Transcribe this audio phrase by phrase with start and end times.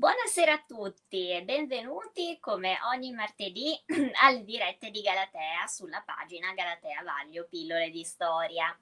[0.00, 3.78] Buonasera a tutti e benvenuti come ogni martedì
[4.24, 8.74] alle dirette di Galatea sulla pagina Galatea Vaglio Pillole di Storia.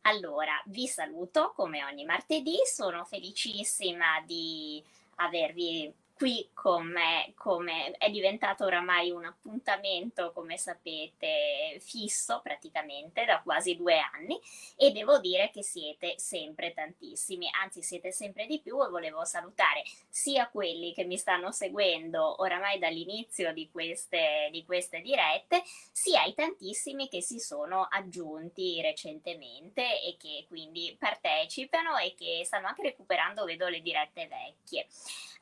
[0.00, 4.82] Allora, vi saluto come ogni martedì, sono felicissima di
[5.18, 13.42] avervi qui con me come è diventato oramai un appuntamento, come sapete, fisso praticamente da
[13.42, 14.40] quasi due anni
[14.76, 19.82] e devo dire che siete sempre tantissimi, anzi siete sempre di più e volevo salutare
[20.08, 26.32] sia quelli che mi stanno seguendo oramai dall'inizio di queste, di queste dirette, sia i
[26.32, 33.44] tantissimi che si sono aggiunti recentemente e che quindi partecipano e che stanno anche recuperando,
[33.44, 34.86] vedo, le dirette vecchie.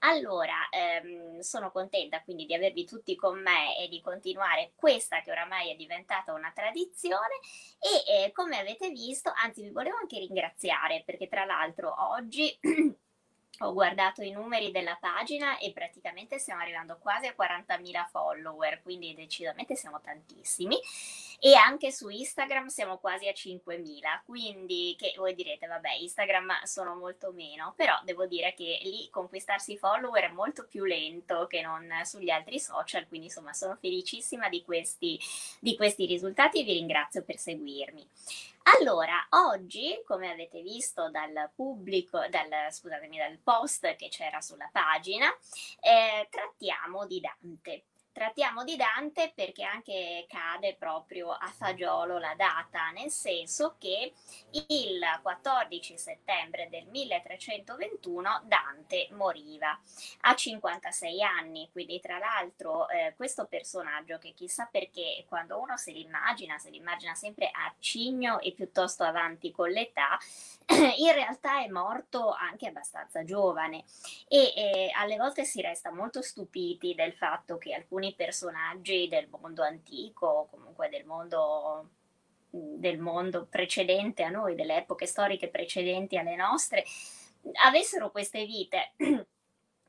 [0.01, 5.30] Allora, ehm, sono contenta quindi di avervi tutti con me e di continuare questa che
[5.30, 7.39] oramai è diventata una tradizione
[7.79, 12.57] e eh, come avete visto, anzi vi volevo anche ringraziare perché tra l'altro oggi
[13.61, 19.14] ho guardato i numeri della pagina e praticamente stiamo arrivando quasi a 40.000 follower, quindi
[19.14, 20.79] decisamente siamo tantissimi.
[21.47, 26.95] E anche su Instagram siamo quasi a 5.000, quindi che voi direte, vabbè, Instagram sono
[26.95, 31.86] molto meno, però devo dire che lì conquistarsi follower è molto più lento che non
[32.05, 35.20] sugli altri social, quindi insomma sono felicissima di questi,
[35.61, 38.08] di questi risultati e vi ringrazio per seguirmi.
[38.81, 45.29] Allora, oggi, come avete visto dal pubblico, dal, scusatemi, dal post che c'era sulla pagina,
[45.81, 47.84] eh, trattiamo di Dante.
[48.15, 54.12] Trattiamo di Dante perché anche cade proprio a fagiolo la data, nel senso che
[54.69, 59.77] il 14 settembre del 1321 Dante moriva
[60.20, 65.91] a 56 anni, quindi tra l'altro eh, questo personaggio che chissà perché quando uno se
[65.91, 70.17] l'immagina, se l'immagina sempre arcigno e piuttosto avanti con l'età,
[70.98, 73.84] in realtà è morto anche abbastanza giovane
[74.29, 79.62] e eh, alle volte si resta molto stupiti del fatto che alcuni personaggi del mondo
[79.62, 81.89] antico o comunque del mondo
[82.55, 86.85] del mondo precedente a noi, delle epoche storiche precedenti alle nostre,
[87.64, 88.92] avessero queste vite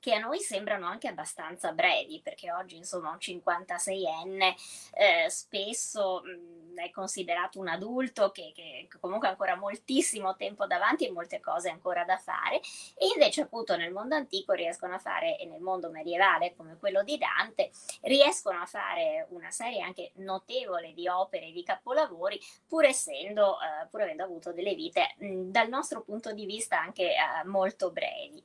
[0.05, 4.53] che a noi sembrano anche abbastanza brevi, perché oggi insomma un 56enne
[4.93, 11.07] eh, spesso mh, è considerato un adulto che, che, comunque ha ancora moltissimo tempo davanti
[11.07, 12.57] e molte cose ancora da fare,
[12.95, 17.01] e invece appunto nel mondo antico riescono a fare, e nel mondo medievale come quello
[17.01, 23.57] di Dante, riescono a fare una serie anche notevole di opere, di capolavori, pur essendo,
[23.59, 27.89] eh, pur avendo avuto delle vite mh, dal nostro punto di vista anche eh, molto
[27.89, 28.43] brevi.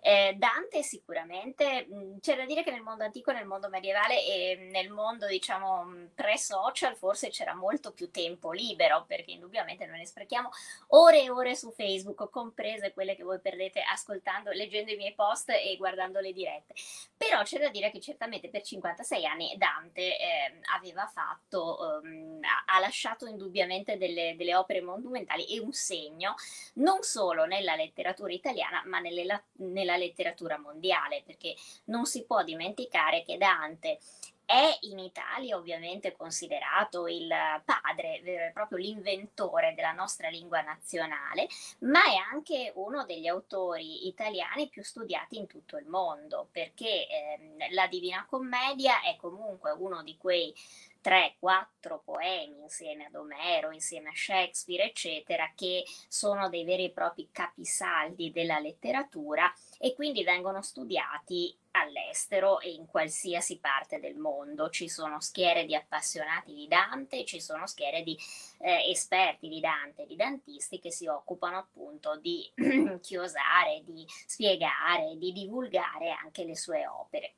[0.00, 1.86] Eh, Dante si sicuramente.
[1.92, 5.84] Mm, c'è da dire che nel mondo antico, nel mondo medievale e nel mondo, diciamo,
[5.84, 10.50] mm, pre-social forse c'era molto più tempo libero, perché indubbiamente noi ne sprechiamo
[10.88, 15.50] ore e ore su Facebook, comprese quelle che voi perdete ascoltando, leggendo i miei post
[15.50, 16.74] e guardando le dirette.
[17.16, 22.78] Però c'è da dire che certamente per 56 anni Dante eh, aveva fatto, um, ha
[22.78, 26.34] lasciato indubbiamente delle, delle opere monumentali e un segno
[26.74, 31.54] non solo nella letteratura italiana, ma nelle, nella letteratura mondiale mondiale, perché
[31.84, 33.98] non si può dimenticare che Dante
[34.44, 37.28] è in Italia ovviamente considerato il
[37.64, 41.48] padre, vero e proprio l'inventore della nostra lingua nazionale,
[41.80, 47.68] ma è anche uno degli autori italiani più studiati in tutto il mondo, perché eh,
[47.70, 50.54] la Divina Commedia è comunque uno di quei
[51.02, 57.28] 3-4 poemi insieme ad Omero, insieme a Shakespeare, eccetera, che sono dei veri e propri
[57.32, 59.52] capisaldi della letteratura
[59.84, 64.70] e quindi vengono studiati all'estero e in qualsiasi parte del mondo.
[64.70, 68.16] Ci sono schiere di appassionati di Dante, ci sono schiere di
[68.58, 72.48] eh, esperti di Dante, di dantisti che si occupano appunto di
[73.02, 77.34] chiosare, di spiegare, di divulgare anche le sue opere.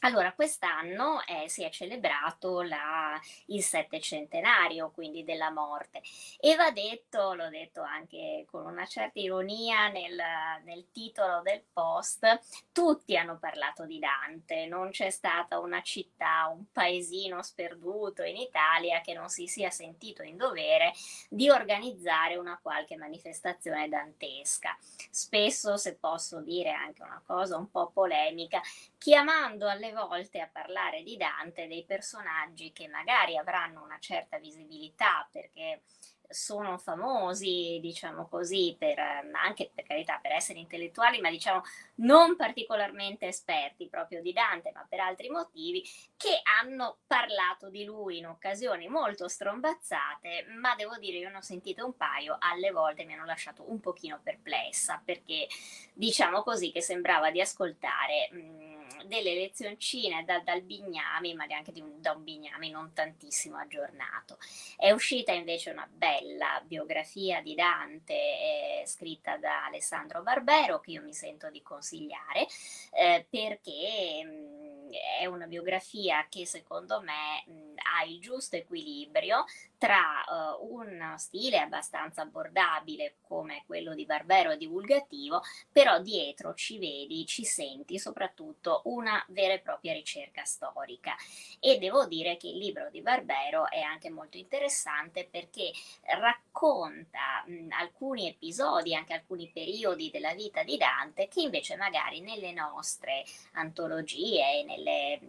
[0.00, 6.02] Allora, quest'anno eh, si è celebrato la, il settecentenario, quindi della morte,
[6.38, 10.16] e va detto, l'ho detto anche con una certa ironia nel,
[10.64, 12.40] nel titolo del post,
[12.72, 19.00] tutti hanno parlato di Dante, non c'è stata una città, un paesino sperduto in Italia
[19.00, 20.92] che non si sia sentito in dovere
[21.28, 24.76] di organizzare una qualche manifestazione dantesca.
[25.10, 28.60] Spesso, se posso dire anche una cosa un po' polemica,
[28.98, 35.28] chiamando alle volte a parlare di Dante dei personaggi che magari avranno una certa visibilità
[35.30, 35.82] perché
[36.28, 41.62] sono famosi, diciamo così, per, anche per carità, per essere intellettuali, ma diciamo
[41.96, 45.84] non particolarmente esperti proprio di Dante, ma per altri motivi,
[46.16, 51.42] che hanno parlato di lui in occasioni molto strombazzate, ma devo dire io ne ho
[51.42, 55.46] sentito un paio, alle volte mi hanno lasciato un pochino perplessa, perché
[55.92, 58.28] diciamo così che sembrava di ascoltare...
[58.32, 58.74] Mh,
[59.04, 64.38] delle lezioncine da, dal Bignami, ma anche un, da un Bignami non tantissimo aggiornato.
[64.76, 71.02] È uscita invece una bella biografia di Dante eh, scritta da Alessandro Barbero che io
[71.02, 72.46] mi sento di consigliare
[72.92, 74.90] eh, perché mh, mm,
[75.20, 79.44] è una biografia che secondo me mh, ha il giusto equilibrio
[79.78, 80.24] tra
[80.58, 87.44] uh, un stile abbastanza abbordabile come quello di Barbero divulgativo, però dietro ci vedi, ci
[87.44, 91.14] senti soprattutto una vera e propria ricerca storica.
[91.60, 97.68] E devo dire che il libro di Barbero è anche molto interessante perché racconta mh,
[97.70, 104.60] alcuni episodi, anche alcuni periodi della vita di Dante che invece magari nelle nostre antologie
[104.60, 105.20] e nelle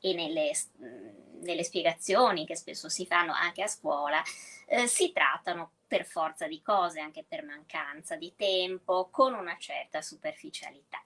[0.00, 0.52] e nelle,
[1.40, 4.22] nelle, spiegazioni che spesso si fanno anche a scuola,
[4.66, 10.02] eh, si trattano per forza di cose, anche per mancanza di tempo, con una certa
[10.02, 11.02] superficialità.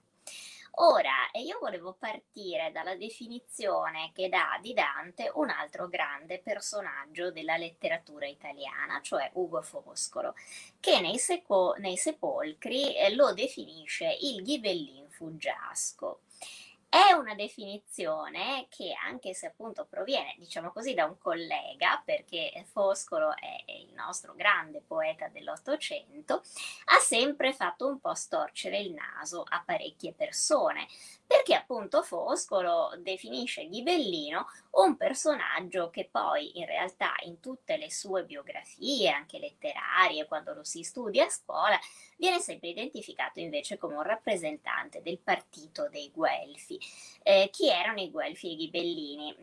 [0.75, 7.57] Ora, io volevo partire dalla definizione che dà di Dante un altro grande personaggio della
[7.57, 10.33] letteratura italiana, cioè Ugo Foscolo,
[10.79, 16.21] che nei, seco- nei sepolcri eh, lo definisce il ghibellin fuggiasco.
[16.93, 23.33] È una definizione che, anche se appunto proviene, diciamo così, da un collega, perché Foscolo
[23.33, 26.43] è il nostro grande poeta dell'Ottocento,
[26.87, 30.85] ha sempre fatto un po' storcere il naso a parecchie persone,
[31.25, 38.25] perché appunto Foscolo definisce Ghibellino un personaggio che poi in realtà in tutte le sue
[38.25, 41.79] biografie, anche letterarie, quando lo si studia a scuola,
[42.21, 46.77] viene sempre identificato invece come un rappresentante del partito dei Guelfi.
[47.23, 49.35] Eh, chi erano i Guelfi e i Ghibellini?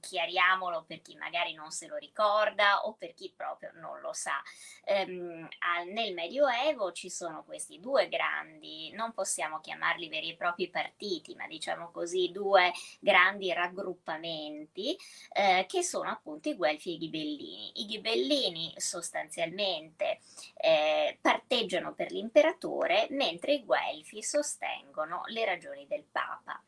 [0.00, 4.42] Chiariamolo per chi magari non se lo ricorda o per chi proprio non lo sa.
[4.84, 5.48] Ehm,
[5.92, 11.46] nel Medioevo ci sono questi due grandi, non possiamo chiamarli veri e propri partiti, ma
[11.46, 14.96] diciamo così due grandi raggruppamenti
[15.32, 17.80] eh, che sono appunto i Guelfi e i Ghibellini.
[17.80, 20.20] I Ghibellini sostanzialmente
[20.56, 26.60] eh, parteggiano per l'imperatore, mentre i Guelfi sostengono le ragioni del Papa.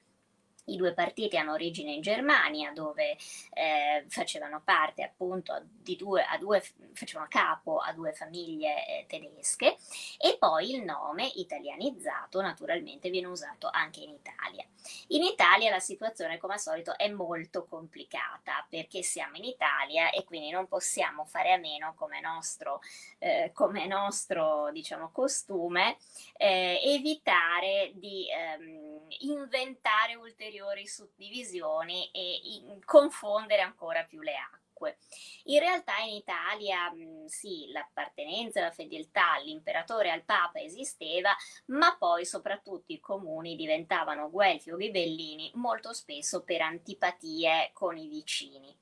[0.69, 3.17] I due partiti hanno origine in Germania, dove
[3.53, 6.63] eh, facevano parte appunto di due, a due,
[6.93, 9.77] facevano capo a due famiglie eh, tedesche
[10.19, 14.65] e poi il nome italianizzato naturalmente viene usato anche in Italia.
[15.09, 20.25] In Italia la situazione come al solito è molto complicata perché siamo in Italia e
[20.25, 22.81] quindi non possiamo fare a meno come nostro,
[23.19, 25.97] eh, come nostro diciamo, costume
[26.37, 34.99] eh, evitare di ehm, inventare ulteriori ulteriori suddivisioni e in, confondere ancora più le acque.
[35.45, 36.93] In realtà in Italia
[37.27, 41.35] sì, l'appartenenza, la fedeltà all'imperatore e al papa esisteva,
[41.67, 48.07] ma poi soprattutto i comuni diventavano guelfi o ghibellini molto spesso per antipatie con i
[48.07, 48.77] vicini.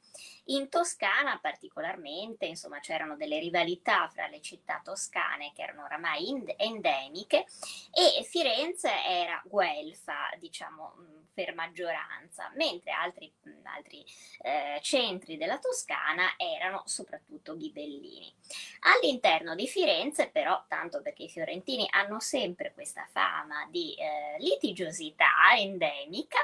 [0.48, 7.46] In Toscana particolarmente, insomma, c'erano delle rivalità fra le città toscane che erano oramai endemiche
[7.90, 10.94] e Firenze era guelfa, diciamo,
[11.36, 13.30] per maggioranza, mentre altri,
[13.64, 14.02] altri
[14.40, 18.32] eh, centri della Toscana erano soprattutto ghibellini.
[18.94, 25.54] All'interno di Firenze, però, tanto perché i fiorentini hanno sempre questa fama di eh, litigiosità
[25.58, 26.38] endemica,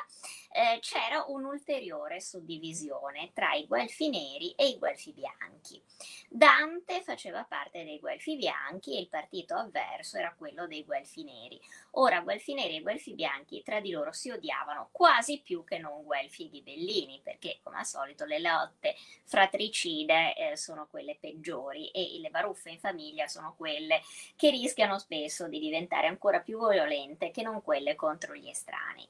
[0.53, 5.83] eh, c'era un'ulteriore suddivisione tra i guelfi neri e i guelfi bianchi.
[6.29, 11.61] Dante faceva parte dei guelfi bianchi e il partito avverso era quello dei guelfi neri.
[11.93, 16.05] Ora, guelfi neri e guelfi bianchi tra di loro si odiavano quasi più che non
[16.05, 18.95] guelfi ghibellini, perché come al solito le lotte
[19.25, 24.03] fratricide eh, sono quelle peggiori e le baruffe in famiglia sono quelle
[24.37, 29.09] che rischiano spesso di diventare ancora più violente che non quelle contro gli estranei.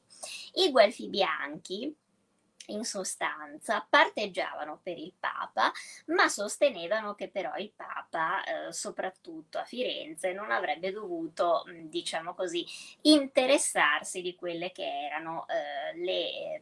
[0.55, 1.31] I guelfi bianchi
[2.67, 5.73] in sostanza parteggiavano per il Papa,
[6.07, 12.65] ma sostenevano che però il Papa, eh, soprattutto a Firenze, non avrebbe dovuto, diciamo così,
[13.03, 16.61] interessarsi di quelle che erano eh, le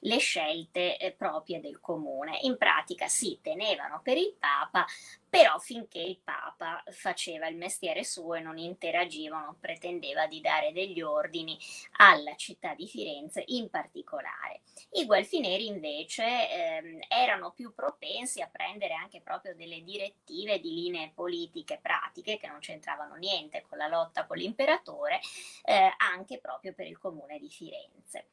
[0.00, 2.38] le scelte eh, proprie del comune.
[2.42, 4.86] In pratica si tenevano per il Papa,
[5.28, 10.72] però finché il Papa faceva il mestiere suo e non interagiva, non pretendeva di dare
[10.72, 11.58] degli ordini
[11.98, 14.62] alla città di Firenze in particolare.
[14.92, 20.74] I Guelfi Neri invece ehm, erano più propensi a prendere anche proprio delle direttive di
[20.74, 25.20] linee politiche pratiche che non c'entravano niente con la lotta con l'imperatore,
[25.64, 28.28] eh, anche proprio per il comune di Firenze.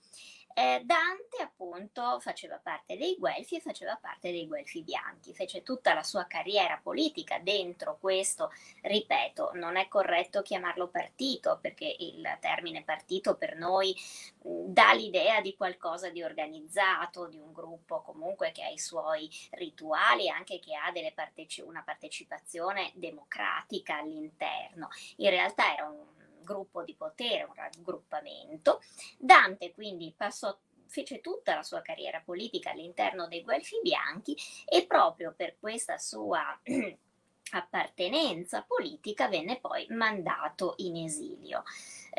[0.60, 5.94] Eh, Dante appunto faceva parte dei Guelfi e faceva parte dei Guelfi bianchi, fece tutta
[5.94, 12.84] la sua carriera politica dentro questo, ripeto, non è corretto chiamarlo partito perché il termine
[12.84, 13.96] partito per noi
[14.42, 20.28] dà l'idea di qualcosa di organizzato, di un gruppo comunque che ha i suoi rituali,
[20.28, 24.88] anche che ha parteci- una partecipazione democratica all'interno.
[25.18, 26.17] In realtà era un
[26.48, 28.82] gruppo di potere, un raggruppamento.
[29.20, 34.36] Dante quindi passò fece tutta la sua carriera politica all'interno dei Guelfi Bianchi
[34.66, 36.58] e proprio per questa sua
[37.52, 41.64] appartenenza politica venne poi mandato in esilio.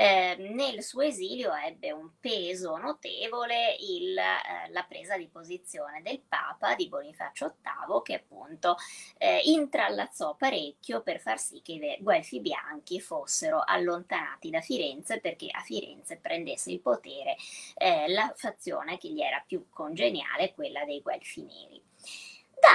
[0.00, 6.20] Eh, nel suo esilio ebbe un peso notevole il, eh, la presa di posizione del
[6.20, 8.76] Papa di Bonifacio VIII che appunto
[9.16, 15.48] eh, intrallazzò parecchio per far sì che i Guelfi bianchi fossero allontanati da Firenze perché
[15.50, 17.34] a Firenze prendesse il potere
[17.74, 21.87] eh, la fazione che gli era più congeniale, quella dei Guelfi neri.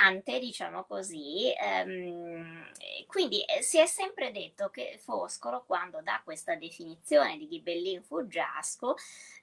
[0.02, 2.72] Dante, diciamo così, ehm,
[3.06, 8.96] quindi eh, si è sempre detto che Foscolo, quando dà questa definizione di Ghibellin fuggiasco,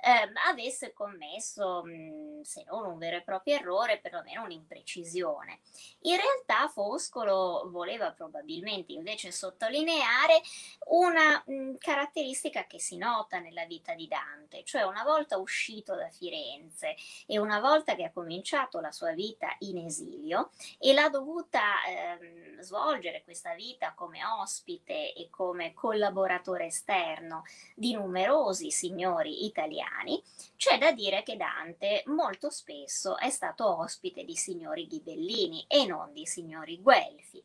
[0.03, 5.61] ehm, avesse commesso, mh, se non un vero e proprio errore, perlomeno un'imprecisione.
[6.03, 10.41] In realtà Foscolo voleva probabilmente invece sottolineare
[10.89, 16.09] una mh, caratteristica che si nota nella vita di Dante, cioè una volta uscito da
[16.11, 16.95] Firenze
[17.27, 20.40] e una volta che ha cominciato la sua vita in esilio
[20.79, 27.43] e l'ha dovuta ehm, svolgere questa vita come ospite e come collaboratore esterno
[27.75, 30.23] di numerosi signori italiani,
[30.57, 36.13] c'è da dire che Dante molto spesso è stato ospite di signori ghibellini e non
[36.13, 37.43] di signori guelfi.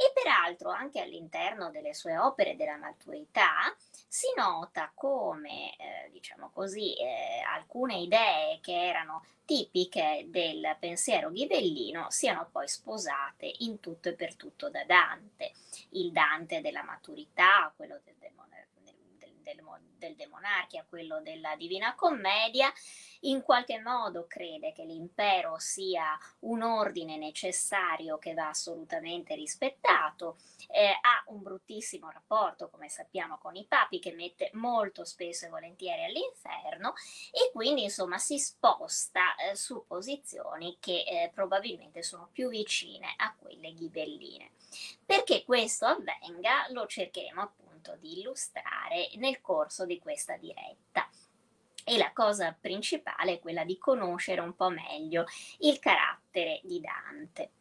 [0.00, 3.74] E peraltro anche all'interno delle sue opere della maturità
[4.06, 12.10] si nota come, eh, diciamo così, eh, alcune idee che erano tipiche del pensiero ghibellino
[12.10, 15.50] siano poi sposate in tutto e per tutto da Dante.
[15.90, 18.32] Il Dante della maturità, quello del, del,
[19.54, 19.64] del,
[19.96, 22.72] del, demonarchia, quello della Divina Commedia,
[23.20, 30.36] in qualche modo crede che l'impero sia un ordine necessario che va assolutamente rispettato,
[30.68, 35.50] eh, ha un bruttissimo rapporto, come sappiamo, con i papi che mette molto spesso e
[35.50, 36.94] volentieri all'inferno
[37.30, 43.34] e quindi insomma si sposta eh, su posizioni che eh, probabilmente sono più vicine a
[43.36, 44.50] quelle ghibelline.
[45.04, 47.67] Perché questo avvenga lo cercheremo appunto
[48.00, 51.08] di illustrare nel corso di questa diretta
[51.88, 55.24] e la cosa principale è quella di conoscere un po' meglio
[55.60, 57.52] il carattere di Dante.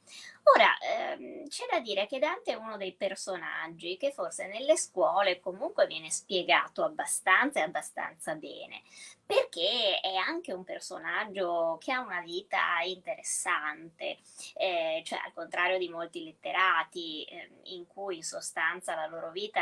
[0.55, 5.39] Ora, ehm, c'è da dire che Dante è uno dei personaggi che forse nelle scuole
[5.39, 8.81] comunque viene spiegato abbastanza e abbastanza bene,
[9.25, 14.17] perché è anche un personaggio che ha una vita interessante,
[14.55, 19.61] eh, cioè al contrario di molti letterati eh, in cui in sostanza la loro vita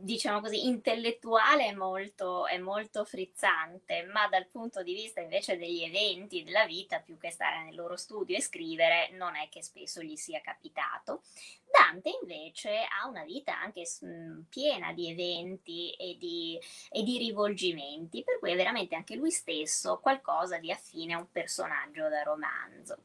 [0.00, 5.82] diciamo così, intellettuale è molto, è molto frizzante, ma dal punto di vista invece degli
[5.82, 10.02] eventi della vita, più che stare nel loro studio e scrivere, non è che spesso
[10.02, 11.22] gli sia capitato.
[11.70, 16.58] Dante invece ha una vita anche mh, piena di eventi e di,
[16.90, 21.30] e di, rivolgimenti, per cui è veramente anche lui stesso qualcosa di affine a un
[21.30, 22.98] personaggio da romanzo.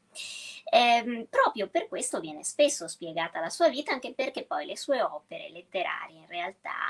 [0.71, 5.01] Ehm, proprio per questo viene spesso spiegata la sua vita, anche perché poi le sue
[5.01, 6.84] opere letterarie in realtà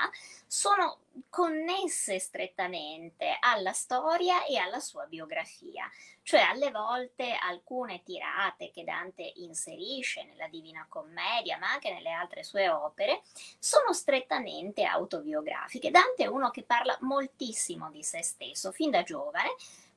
[0.46, 0.98] sono
[1.28, 5.90] connesse strettamente alla storia e alla sua biografia,
[6.22, 12.42] cioè alle volte alcune tirate che Dante inserisce nella Divina Commedia, ma anche nelle altre
[12.44, 13.22] sue opere,
[13.58, 15.90] sono strettamente autobiografiche.
[15.90, 19.54] Dante è uno che parla moltissimo di se stesso, fin da giovane,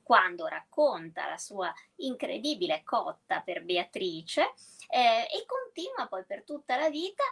[0.09, 4.53] quando racconta la sua incredibile cotta per Beatrice
[4.89, 7.23] eh, e continua poi per tutta la vita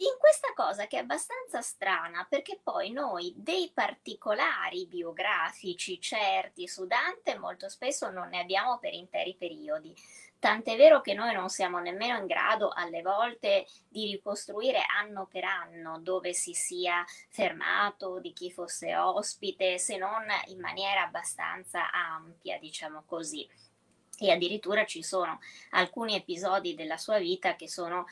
[0.00, 6.86] in questa cosa che è abbastanza strana, perché poi noi dei particolari biografici certi su
[6.86, 9.94] Dante molto spesso non ne abbiamo per interi periodi.
[10.38, 15.42] Tant'è vero che noi non siamo nemmeno in grado alle volte di ricostruire anno per
[15.42, 22.56] anno dove si sia fermato, di chi fosse ospite, se non in maniera abbastanza ampia,
[22.60, 23.48] diciamo così.
[24.20, 28.06] E addirittura ci sono alcuni episodi della sua vita che sono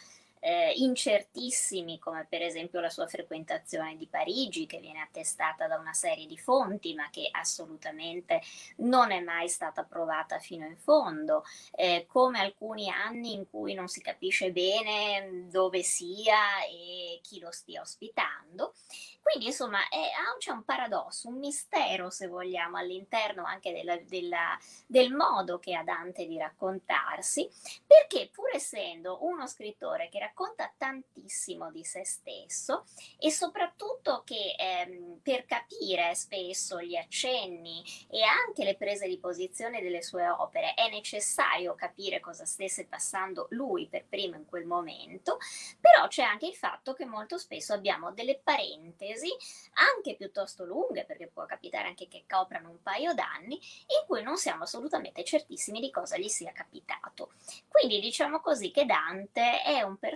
[0.46, 5.92] eh, incertissimi, come per esempio la sua frequentazione di Parigi, che viene attestata da una
[5.92, 8.40] serie di fonti, ma che assolutamente
[8.76, 13.88] non è mai stata provata fino in fondo, eh, come alcuni anni in cui non
[13.88, 18.74] si capisce bene dove sia e chi lo stia ospitando.
[19.20, 25.12] Quindi insomma è, c'è un paradosso, un mistero se vogliamo all'interno anche della, della, del
[25.12, 27.50] modo che ha Dante di raccontarsi,
[27.84, 30.34] perché pur essendo uno scrittore che racconta
[30.76, 32.84] tantissimo di se stesso
[33.18, 39.80] e soprattutto che ehm, per capire spesso gli accenni e anche le prese di posizione
[39.80, 45.38] delle sue opere è necessario capire cosa stesse passando lui per primo in quel momento,
[45.80, 49.30] però c'è anche il fatto che molto spesso abbiamo delle parentesi,
[49.74, 54.36] anche piuttosto lunghe, perché può capitare anche che coprano un paio d'anni, in cui non
[54.36, 57.32] siamo assolutamente certissimi di cosa gli sia capitato.
[57.68, 60.15] Quindi diciamo così che Dante è un personaggio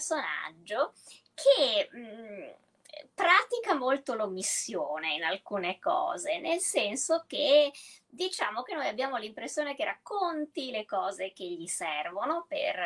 [1.34, 1.88] che...
[1.92, 2.50] Mh, mm,
[3.14, 7.72] pratica molto l'omissione in alcune cose, nel senso che
[8.06, 12.76] diciamo che noi abbiamo l'impressione che racconti le cose che gli servono per,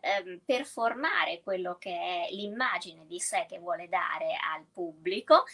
[0.00, 5.44] ehm, per formare quello che è l'immagine di sé che vuole dare al pubblico,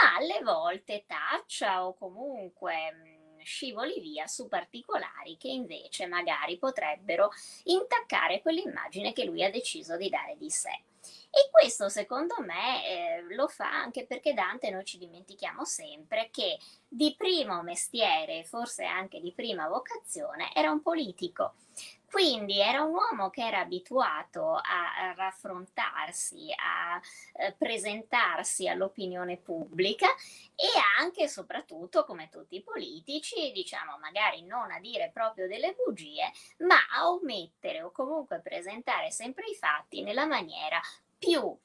[0.00, 3.17] ma alle volte taccia o comunque mm,
[3.48, 7.30] scivoli via su particolari che invece magari potrebbero
[7.64, 10.82] intaccare quell'immagine che lui ha deciso di dare di sé.
[11.30, 16.58] E questo secondo me eh, lo fa anche perché Dante noi ci dimentichiamo sempre che
[16.86, 21.54] di primo mestiere, forse anche di prima vocazione, era un politico.
[22.10, 27.00] Quindi era un uomo che era abituato a, raffrontarsi, a
[27.34, 30.08] eh, presentarsi all'opinione pubblica
[30.54, 30.66] e
[30.98, 36.32] anche e soprattutto, come tutti i politici, diciamo magari non a dire proprio delle bugie,
[36.58, 40.80] ma a omettere o comunque presentare sempre i fatti nella maniera
[41.18, 41.56] più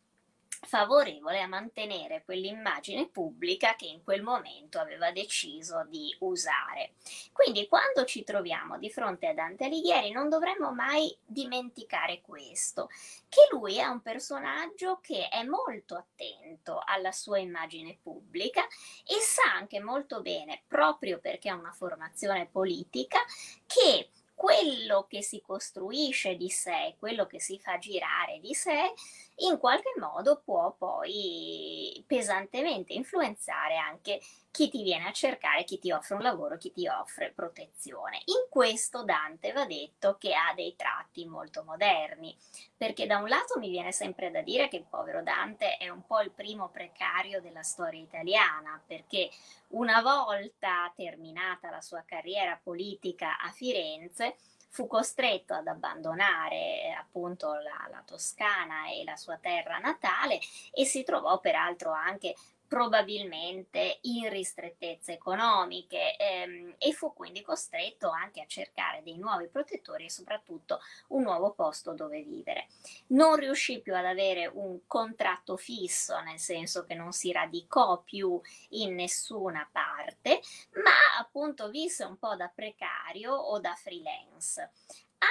[0.63, 6.93] favorevole a mantenere quell'immagine pubblica che in quel momento aveva deciso di usare.
[7.31, 12.89] Quindi quando ci troviamo di fronte a Dante Alighieri non dovremmo mai dimenticare questo,
[13.29, 18.65] che lui è un personaggio che è molto attento alla sua immagine pubblica
[19.05, 23.19] e sa anche molto bene, proprio perché ha una formazione politica,
[23.65, 28.93] che quello che si costruisce di sé, quello che si fa girare di sé,
[29.37, 34.19] in qualche modo può poi pesantemente influenzare anche
[34.51, 38.21] chi ti viene a cercare, chi ti offre un lavoro, chi ti offre protezione.
[38.25, 42.37] In questo Dante va detto che ha dei tratti molto moderni,
[42.77, 46.05] perché da un lato mi viene sempre da dire che il povero Dante è un
[46.05, 49.31] po' il primo precario della storia italiana, perché
[49.69, 54.35] una volta terminata la sua carriera politica a Firenze,
[54.73, 60.39] fu costretto ad abbandonare appunto la, la, Toscana e la sua terra natale
[60.73, 62.33] e si trovò peraltro anche
[62.73, 70.05] probabilmente in ristrettezze economiche ehm, e fu quindi costretto anche a cercare dei nuovi protettori
[70.05, 72.69] e soprattutto un nuovo posto dove vivere.
[73.09, 78.41] Non riuscì più ad avere un contratto fisso, nel senso che non si radicò più
[78.69, 80.41] in nessuna parte,
[80.83, 84.71] ma appunto visse un po' da precario o da freelance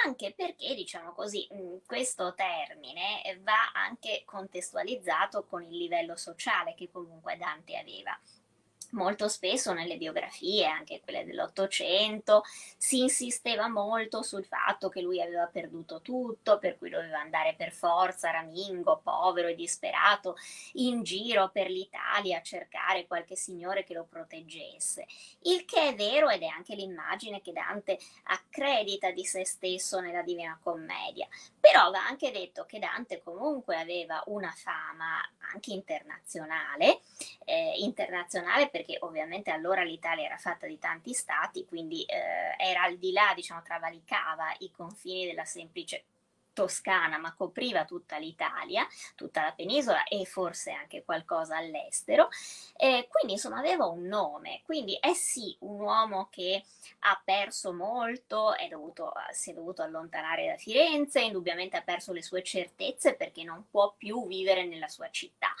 [0.05, 6.89] anche perché, diciamo così, mm, questo termine va anche contestualizzato con il livello sociale che
[6.91, 8.17] comunque Dante aveva
[8.93, 12.43] molto spesso nelle biografie, anche quelle dell'Ottocento,
[12.77, 17.71] si insisteva molto sul fatto che lui aveva perduto tutto, per cui doveva andare per
[17.71, 20.35] forza ramingo, povero e disperato,
[20.73, 25.05] in giro per l'Italia a cercare qualche signore che lo proteggesse.
[25.41, 30.21] Il che è vero ed è anche l'immagine che Dante accredita di se stesso nella
[30.21, 31.27] Divina Commedia.
[31.59, 35.21] Però va anche detto che Dante comunque aveva una fama
[35.53, 36.99] anche internazionale,
[37.45, 42.97] eh, internazionale perché ovviamente allora l'Italia era fatta di tanti stati, quindi eh, era al
[42.97, 46.05] di là, diciamo, travalicava i confini della semplice
[46.53, 52.29] Toscana, ma copriva tutta l'Italia, tutta la penisola e forse anche qualcosa all'estero.
[52.77, 56.63] Eh, quindi insomma aveva un nome, quindi è sì un uomo che
[56.99, 62.21] ha perso molto, è dovuto, si è dovuto allontanare da Firenze, indubbiamente ha perso le
[62.21, 65.53] sue certezze perché non può più vivere nella sua città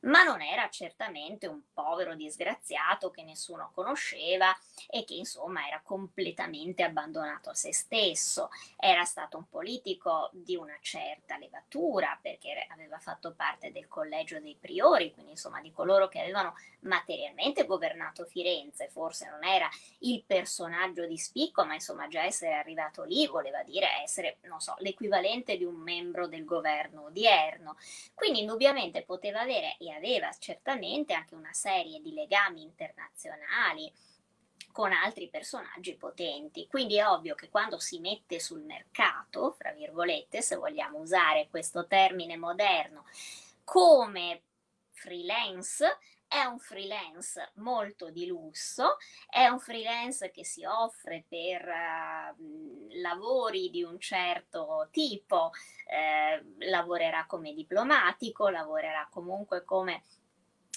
[0.00, 4.56] ma non era certamente un povero disgraziato che nessuno conosceva
[4.88, 8.50] e che insomma era completamente abbandonato a se stesso.
[8.76, 14.56] Era stato un politico di una certa levatura perché aveva fatto parte del collegio dei
[14.58, 19.68] priori, quindi insomma di coloro che avevano materialmente governato Firenze, forse non era
[20.00, 24.74] il personaggio di spicco, ma insomma già essere arrivato lì voleva dire essere, non so,
[24.78, 27.76] l'equivalente di un membro del governo odierno.
[28.14, 33.92] Quindi indubbiamente poteva avere aveva certamente anche una serie di legami internazionali
[34.72, 36.66] con altri personaggi potenti.
[36.66, 41.86] Quindi è ovvio che quando si mette sul mercato, fra virgolette, se vogliamo usare questo
[41.86, 43.04] termine moderno,
[43.64, 44.42] come
[44.92, 45.98] freelance,
[46.30, 53.68] è un freelance molto di lusso, è un freelance che si offre per uh, lavori
[53.68, 55.50] di un certo tipo,
[55.88, 60.04] eh, lavorerà come diplomatico, lavorerà comunque come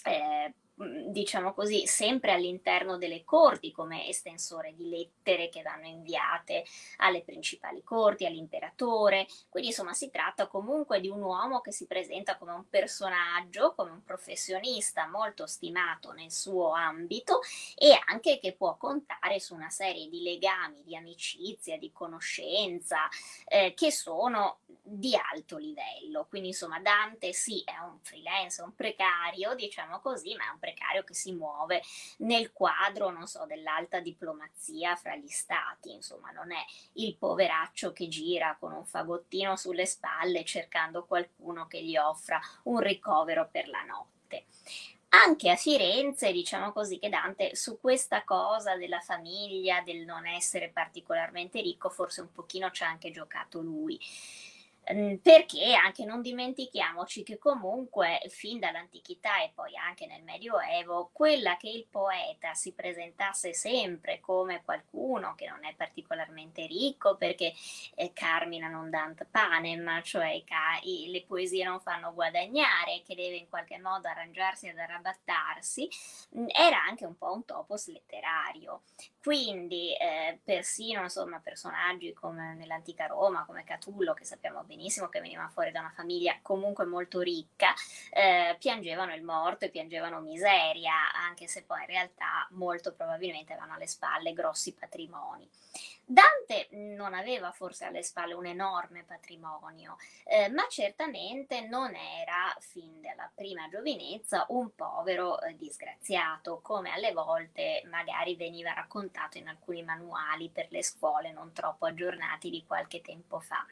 [0.06, 6.66] eh, diciamo così, sempre all'interno delle corti come estensore di lettere che vanno inviate
[6.98, 9.28] alle principali corti, all'imperatore.
[9.50, 13.92] Quindi insomma si tratta comunque di un uomo che si presenta come un personaggio, come
[13.92, 17.42] un professionista molto stimato nel suo ambito
[17.76, 23.08] e anche che può contare su una serie di legami, di amicizia, di conoscenza
[23.46, 26.26] eh, che sono di alto livello.
[26.28, 31.04] Quindi insomma Dante sì è un freelance, un precario, diciamo così, ma è un precario
[31.04, 31.82] che si muove
[32.20, 38.08] nel quadro, non so, dell'alta diplomazia fra gli stati, insomma, non è il poveraccio che
[38.08, 43.84] gira con un fagottino sulle spalle cercando qualcuno che gli offra un ricovero per la
[43.84, 44.46] notte.
[45.10, 50.70] Anche a Firenze, diciamo così, che Dante su questa cosa della famiglia, del non essere
[50.70, 54.00] particolarmente ricco, forse un pochino ci ha anche giocato lui.
[54.86, 61.56] Ehm, perché anche non dimentichiamoci che comunque fin dall'antichità e poi anche nel Medioevo, quella
[61.56, 67.54] che il poeta si presentasse sempre come qualcuno che non è particolarmente ricco perché
[67.96, 70.44] eh, Carmina non dant panem, cioè i,
[70.84, 75.88] i, le poesie non fanno guadagnare, che deve in qualche modo arrangiarsi ed arrabattarsi,
[76.48, 78.82] era anche un po' un topos letterario.
[79.22, 85.22] Quindi eh, persino insomma personaggi come nell'antica Roma, come Catullo, che sappiamo bene benissimo che
[85.22, 87.74] veniva fuori da una famiglia comunque molto ricca,
[88.12, 93.76] eh, piangevano il morto e piangevano miseria, anche se poi in realtà molto probabilmente avevano
[93.76, 95.48] alle spalle grossi patrimoni.
[96.06, 103.00] Dante non aveva forse alle spalle un enorme patrimonio, eh, ma certamente non era fin
[103.00, 109.82] dalla prima giovinezza un povero eh, disgraziato, come alle volte magari veniva raccontato in alcuni
[109.82, 113.66] manuali per le scuole non troppo aggiornati di qualche tempo fa.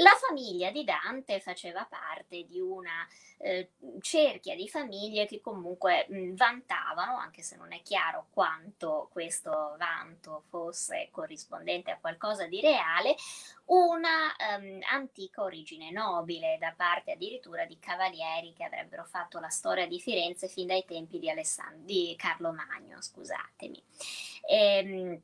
[0.00, 6.34] La famiglia di Dante faceva parte di una eh, cerchia di famiglie che comunque mh,
[6.36, 13.14] vantavano, anche se non è chiaro quanto questo vanto fosse corrispondente a qualcosa di reale,
[13.66, 19.86] una um, antica origine nobile da parte addirittura di cavalieri che avrebbero fatto la storia
[19.86, 23.82] di Firenze fin dai tempi di, Alessand- di Carlo Magno, scusatemi.
[24.48, 25.22] Ehm,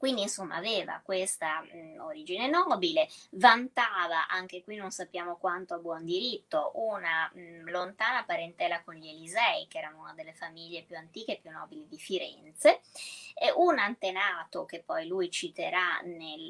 [0.00, 6.06] quindi insomma aveva questa mh, origine nobile, vantava, anche qui non sappiamo quanto a buon
[6.06, 11.32] diritto, una mh, lontana parentela con gli Elisei, che erano una delle famiglie più antiche
[11.32, 12.80] e più nobili di Firenze,
[13.34, 16.48] e un antenato che poi lui citerà nel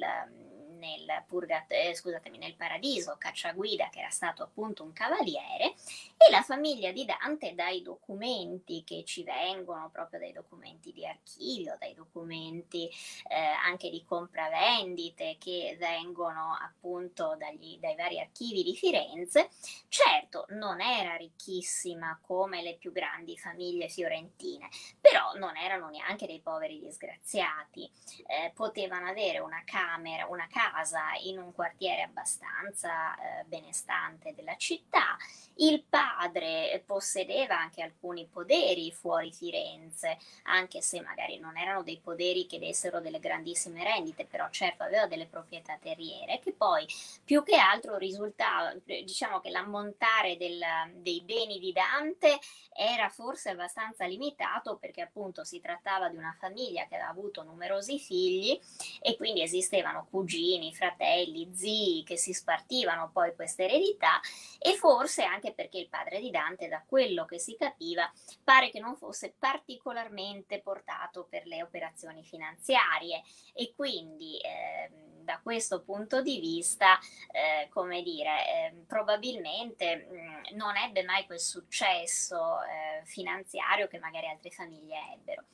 [0.80, 5.74] nel, purgat- eh, scusatemi, nel paradiso Cacciaguida, che era stato appunto un cavaliere,
[6.16, 11.76] e la famiglia di Dante dai documenti che ci vengono, proprio dai documenti di archivio,
[11.78, 12.88] dai documenti
[13.28, 19.50] eh, anche di compravendite che vengono appunto dagli, dai vari archivi di Firenze,
[19.88, 24.68] certo non era ricchissima come le più grandi famiglie fiorentine,
[25.00, 27.90] però non erano neanche dei poveri disgraziati,
[28.26, 34.56] eh, potevano avere una camera, una casa casa in un quartiere abbastanza eh, benestante della
[34.56, 35.16] città.
[35.54, 42.46] Il padre possedeva anche alcuni poderi fuori Firenze, anche se magari non erano dei poderi
[42.46, 46.86] che dessero delle grandissime rendite, però certo aveva delle proprietà terriere che poi
[47.22, 50.60] più che altro risultava, diciamo che l'ammontare del,
[50.94, 52.38] dei beni di Dante
[52.72, 57.98] era forse abbastanza limitato perché appunto si trattava di una famiglia che aveva avuto numerosi
[57.98, 58.58] figli
[59.00, 64.20] e quindi esistevano cugini cugini, fratelli, zii che si spartivano poi questa eredità
[64.58, 68.10] e forse anche perché il padre di Dante, da quello che si capiva,
[68.44, 73.22] pare che non fosse particolarmente portato per le operazioni finanziarie.
[73.54, 74.90] E quindi eh,
[75.22, 76.98] da questo punto di vista,
[77.30, 83.98] eh, come dire, eh, probabilmente mh, mm, non ebbe mai quel successo eh, finanziario che
[83.98, 85.44] magari altre famiglie ebbero.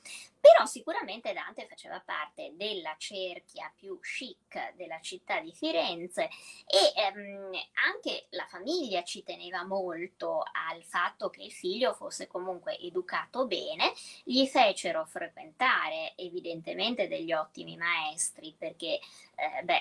[0.46, 6.28] Però sicuramente Dante faceva parte della cerchia più chic della città di Firenze
[6.66, 7.50] e ehm,
[7.84, 13.92] anche la famiglia ci teneva molto al fatto che il figlio fosse comunque educato bene,
[14.22, 19.00] gli fecero frequentare evidentemente degli ottimi maestri perché,
[19.34, 19.75] eh, beh, eh,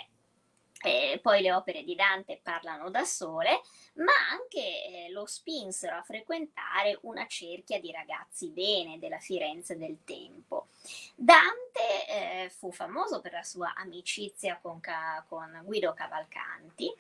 [1.22, 3.62] poi le opere di Dante parlano da sole,
[3.96, 10.00] ma anche eh, lo spinsero a frequentare una cerchia di ragazzi bene della Firenze del
[10.04, 10.68] tempo.
[11.16, 14.80] Dante eh, fu famoso per la sua amicizia con,
[15.28, 16.92] con Guido Cavalcanti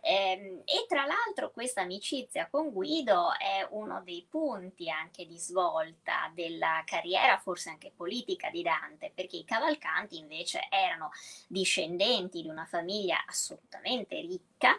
[0.00, 6.30] ehm, e tra l'altro questa amicizia con Guido è uno dei punti anche di svolta
[6.34, 11.10] della carriera, forse anche politica di Dante, perché i Cavalcanti invece erano
[11.46, 14.78] discendenti di una famiglia assolutamente ricca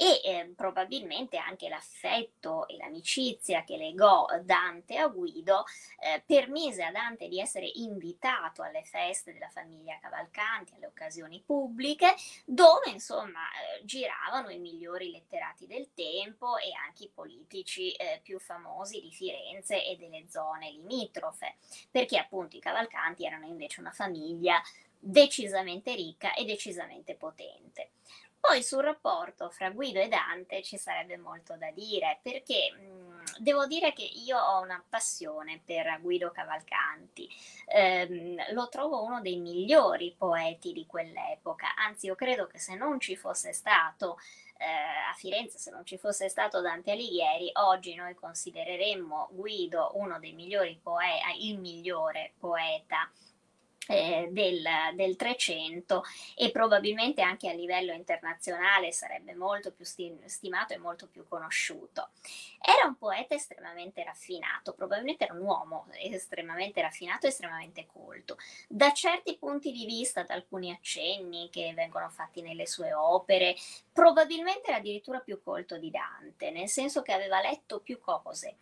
[0.00, 5.64] e eh, probabilmente anche l'affetto e l'amicizia che legò Dante a Guido
[5.98, 12.14] eh, permise a Dante di essere invitato alle feste della famiglia Cavalcanti, alle occasioni pubbliche,
[12.44, 18.38] dove insomma eh, giravano i migliori letterati del tempo e anche i politici eh, più
[18.38, 21.56] famosi di Firenze e delle zone limitrofe,
[21.90, 24.62] perché appunto i Cavalcanti erano invece una famiglia
[25.00, 27.90] decisamente ricca e decisamente potente.
[28.40, 33.66] Poi sul rapporto fra Guido e Dante ci sarebbe molto da dire, perché mh, devo
[33.66, 37.28] dire che io ho una passione per Guido Cavalcanti,
[37.66, 43.00] ehm, lo trovo uno dei migliori poeti di quell'epoca, anzi io credo che se non
[43.00, 44.18] ci fosse stato
[44.56, 50.18] eh, a Firenze, se non ci fosse stato Dante Alighieri, oggi noi considereremmo Guido uno
[50.18, 53.10] dei migliori poeti, il migliore poeta
[53.88, 54.62] eh, del,
[54.94, 56.02] del 300
[56.36, 62.10] e probabilmente anche a livello internazionale sarebbe molto più stimato e molto più conosciuto.
[62.60, 68.36] Era un poeta estremamente raffinato, probabilmente era un uomo estremamente raffinato e estremamente colto.
[68.68, 73.56] Da certi punti di vista, da alcuni accenni che vengono fatti nelle sue opere,
[73.92, 78.56] probabilmente era addirittura più colto di Dante, nel senso che aveva letto più cose,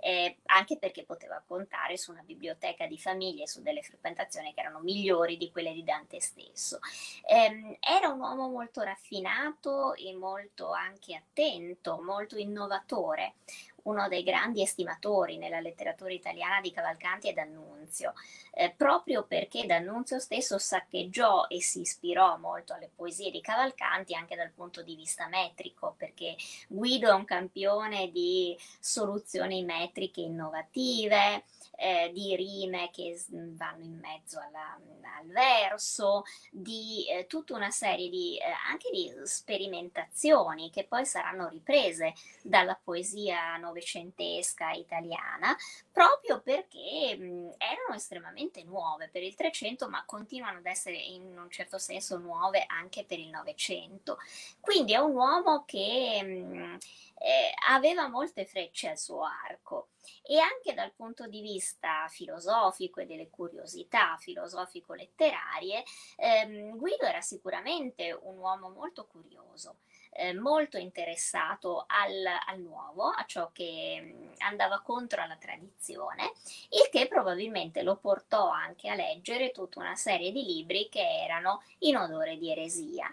[0.00, 4.80] eh, anche perché poteva contare su una biblioteca di famiglie, su delle frequentazioni che erano
[4.80, 6.78] migliori di quelle di Dante stesso.
[7.26, 13.34] Eh, era un uomo molto raffinato e molto anche attento, molto innovatore,
[13.84, 18.12] uno dei grandi estimatori nella letteratura italiana di Cavalcanti è D'Annunzio,
[18.52, 24.36] eh, proprio perché D'Annunzio stesso saccheggiò e si ispirò molto alle poesie di Cavalcanti anche
[24.36, 26.36] dal punto di vista metrico, perché
[26.68, 31.44] Guido è un campione di soluzioni metriche innovative,
[31.80, 34.78] eh, di rime che vanno in mezzo alla,
[35.18, 41.48] al verso, di eh, tutta una serie di eh, anche di sperimentazioni che poi saranno
[41.48, 42.12] riprese
[42.42, 45.56] dalla poesia novecentesca italiana,
[45.90, 51.50] proprio perché mh, erano estremamente nuove per il Trecento, ma continuano ad essere in un
[51.50, 54.18] certo senso nuove anche per il Novecento.
[54.60, 56.78] Quindi è un uomo che mh,
[57.20, 59.88] eh, aveva molte frecce al suo arco
[60.22, 65.82] e anche dal punto di vista filosofico e delle curiosità filosofico-letterarie,
[66.16, 69.78] ehm, Guido era sicuramente un uomo molto curioso.
[70.12, 76.32] Eh, molto interessato al, al, nuovo, a ciò che mh, andava contro la tradizione,
[76.70, 81.62] il che probabilmente lo portò anche a leggere tutta una serie di libri che erano
[81.80, 83.08] in odore di eresia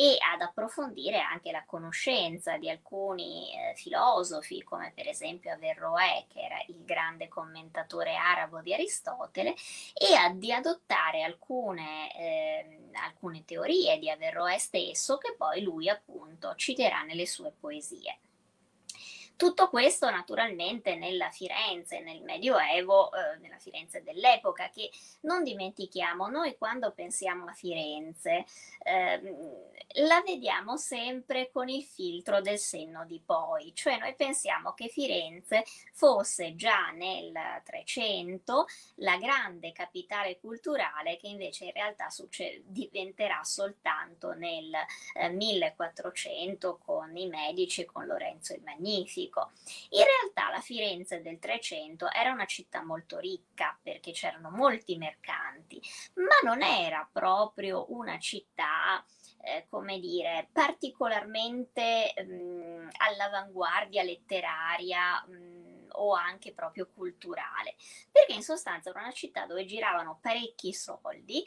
[0.00, 6.38] e ad approfondire anche la conoscenza di alcuni eh, filosofi, come per esempio Averroè, che
[6.38, 9.56] era il grande commentatore arabo di Aristotele,
[9.94, 16.54] e a, di adottare alcune, eh, alcune teorie di Averroè stesso che poi lui appunto
[16.54, 18.18] citerà nelle sue poesie.
[19.38, 26.56] Tutto questo naturalmente nella Firenze, nel Medioevo, eh, nella Firenze dell'epoca, che non dimentichiamo, noi
[26.58, 28.44] quando pensiamo a Firenze
[28.82, 29.20] eh,
[30.00, 35.62] la vediamo sempre con il filtro del senno di poi, cioè noi pensiamo che Firenze
[35.92, 44.32] fosse già nel 300 la grande capitale culturale che invece in realtà succe- diventerà soltanto
[44.32, 44.72] nel
[45.14, 49.50] eh, 1400 con i Medici con Lorenzo il Magnifico antico.
[49.90, 55.80] In realtà la Firenze del 300 era una città molto ricca perché c'erano molti mercanti,
[56.14, 59.04] ma non era proprio una città
[59.42, 65.24] eh, come dire, particolarmente mh, mm, all'avanguardia letteraria.
[65.26, 67.76] Mh, mm, o anche proprio culturale,
[68.10, 71.44] perché in sostanza era una città dove giravano parecchi soldi,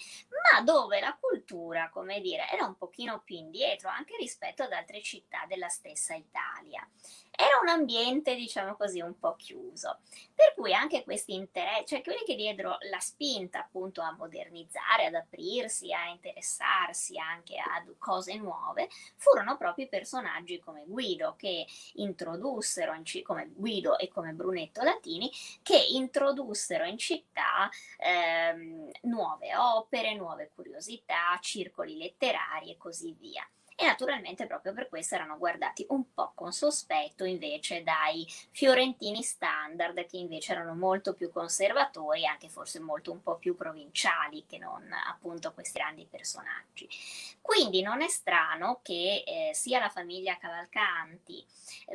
[0.51, 5.01] ma dove la cultura, come dire, era un pochino più indietro anche rispetto ad altre
[5.01, 6.87] città della stessa Italia.
[7.33, 9.99] Era un ambiente, diciamo così, un po' chiuso.
[10.33, 15.15] Per cui anche questi interessi, cioè quelli che diedero la spinta appunto a modernizzare, ad
[15.15, 23.03] aprirsi, a interessarsi anche a cose nuove, furono proprio personaggi come Guido che introdussero, in,
[23.23, 25.31] come Guido e come Brunetto Latini,
[25.63, 33.47] che introdussero in città ehm, nuove opere, nuove curiosità, circoli letterari e così via
[33.81, 40.05] e naturalmente proprio per questo erano guardati un po' con sospetto invece dai fiorentini standard
[40.05, 44.87] che invece erano molto più conservatori, anche forse molto un po' più provinciali che non
[45.07, 46.87] appunto questi grandi personaggi.
[47.41, 51.43] Quindi non è strano che eh, sia la famiglia Cavalcanti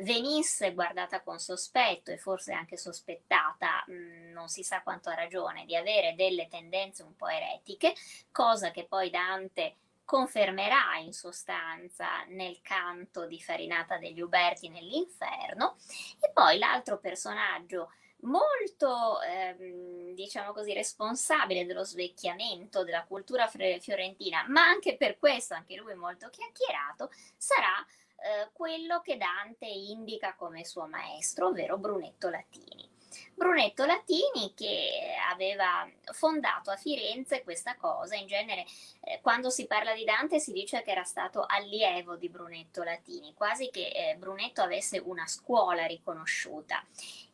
[0.01, 5.15] venisse guardata con sospetto e forse anche sospettata, mh, mm, non si sa quanto ha
[5.15, 7.95] ragione, di avere delle tendenze un po' eretiche,
[8.29, 9.75] cosa che poi Dante
[10.07, 15.75] confermerà in sostanza nel canto di Farinata degli Uberti nell'inferno.
[16.21, 17.91] E poi l'altro personaggio
[18.21, 25.75] molto ehm, diciamo così responsabile dello svecchiamento della cultura fiorentina ma anche per questo anche
[25.75, 32.89] lui molto chiacchierato sarà eh, quello che Dante indica come suo maestro ovvero Brunetto Latini
[33.37, 38.65] Brunetto Latini che aveva fondato a Firenze questa cosa, in genere
[39.01, 43.35] eh, quando si parla di Dante si dice che era stato allievo di Brunetto Latini,
[43.35, 46.83] quasi che eh, Brunetto avesse una scuola riconosciuta.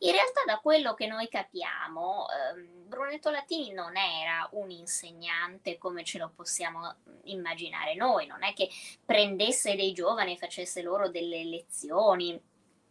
[0.00, 6.04] In realtà da quello che noi capiamo, eh, Brunetto Latini non era un insegnante come
[6.04, 8.68] ce lo possiamo immaginare noi, non è che
[9.02, 12.38] prendesse dei giovani e facesse loro delle lezioni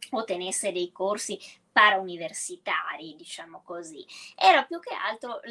[0.09, 1.39] o tenesse dei corsi
[1.73, 4.05] parauniversitari, diciamo così.
[4.35, 5.41] Era più che altro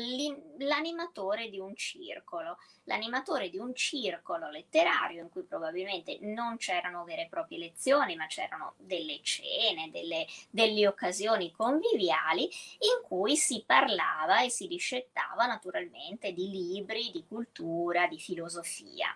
[0.59, 7.23] l'animatore di un circolo, l'animatore di un circolo letterario in cui probabilmente non c'erano vere
[7.23, 14.43] e proprie lezioni, ma c'erano delle cene, delle, delle occasioni conviviali in cui si parlava
[14.43, 19.15] e si discettava naturalmente di libri, di cultura, di filosofia.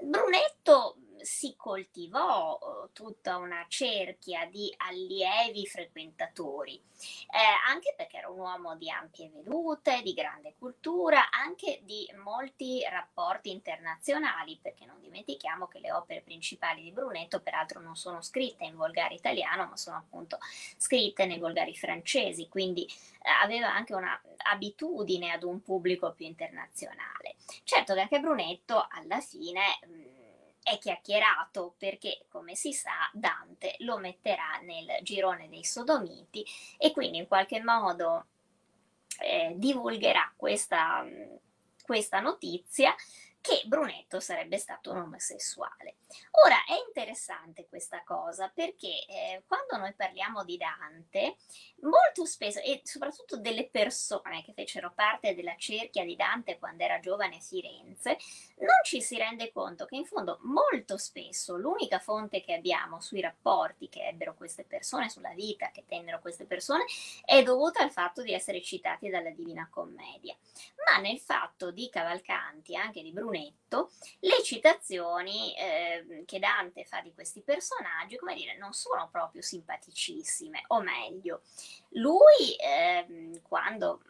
[0.00, 8.38] Brunetto si coltivò eh, tutta una cerchia di allievi frequentatori, eh, anche perché era un
[8.38, 15.66] uomo di ampie vedute, di grande cultura, anche di molti rapporti internazionali, perché non dimentichiamo
[15.66, 19.96] che le opere principali di Brunetto peraltro non sono scritte in volgare italiano, ma sono
[19.96, 20.38] appunto
[20.76, 27.36] scritte nei volgari francesi, quindi eh, aveva anche un'abitudine ad un pubblico più internazionale.
[27.64, 29.78] Certo che anche Brunetto alla fine...
[29.86, 30.20] Mh,
[30.62, 36.44] è chiacchierato perché, come si sa, Dante lo metterà nel girone dei sodomiti
[36.78, 38.26] e quindi in qualche modo
[39.20, 41.04] eh, divulgherà questa,
[41.82, 42.94] questa notizia
[43.42, 45.96] che Brunetto sarebbe stato un omosessuale.
[46.44, 51.36] Ora è interessante questa cosa perché eh, quando noi parliamo di Dante,
[51.82, 57.00] molto spesso, e soprattutto delle persone che fecero parte della cerchia di Dante quando era
[57.00, 58.16] giovane a Firenze,
[58.58, 63.20] non ci si rende conto che in fondo molto spesso l'unica fonte che abbiamo sui
[63.20, 66.84] rapporti che ebbero queste persone, sulla vita che tennero queste persone,
[67.24, 70.36] è dovuta al fatto di essere citati dalla Divina Commedia.
[70.90, 73.90] Ma nel fatto di Cavalcanti, anche di Brunetto,
[74.20, 80.64] le citazioni eh, che Dante fa di questi personaggi, come dire, non sono proprio simpaticissime,
[80.68, 81.42] o meglio,
[81.90, 84.00] lui eh, quando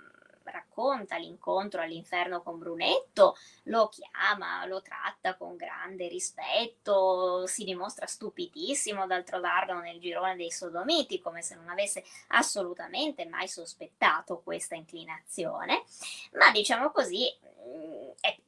[0.44, 9.07] racconta l'incontro all'inferno con Brunetto, lo chiama, lo tratta con grande rispetto, si dimostra stupidissimo
[9.07, 15.85] dal trovarlo nel girone dei sodomiti, come se non avesse assolutamente mai sospettato questa inclinazione,
[16.33, 17.27] ma diciamo così,
[17.66, 18.38] mm, è,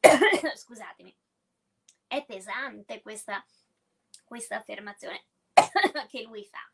[0.56, 1.14] scusatemi,
[2.08, 3.44] è pesante questa,
[4.24, 5.24] questa affermazione
[6.08, 6.66] che lui fa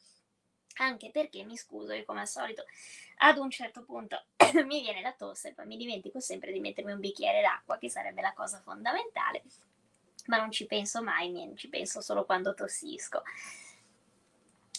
[0.77, 2.65] anche perché mi scuso, io come al solito
[3.19, 4.25] ad un certo punto
[4.65, 7.89] mi viene la tosse e poi mi dimentico sempre di mettermi un bicchiere d'acqua, che
[7.89, 9.43] sarebbe la cosa fondamentale,
[10.27, 13.23] ma non ci penso mai, ci penso solo quando tossisco.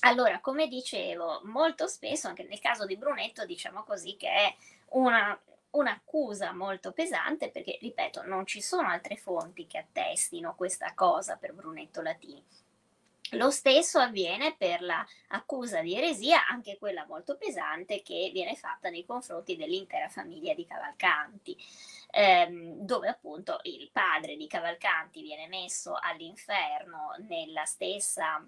[0.06, 4.56] Allora, come dicevo, molto spesso, anche nel caso di Brunetto, diciamo così che è
[4.90, 5.40] una,
[5.72, 11.54] un'accusa molto pesante perché, ripeto, non ci sono altre fonti che attestino questa cosa per
[11.54, 12.44] Brunetto Latini.
[13.34, 19.06] Lo stesso avviene per l'accusa di eresia, anche quella molto pesante, che viene fatta nei
[19.06, 21.58] confronti dell'intera famiglia di Cavalcanti.
[22.16, 28.48] ehm, dove appunto il padre di Cavalcanti viene messo all'inferno nella stessa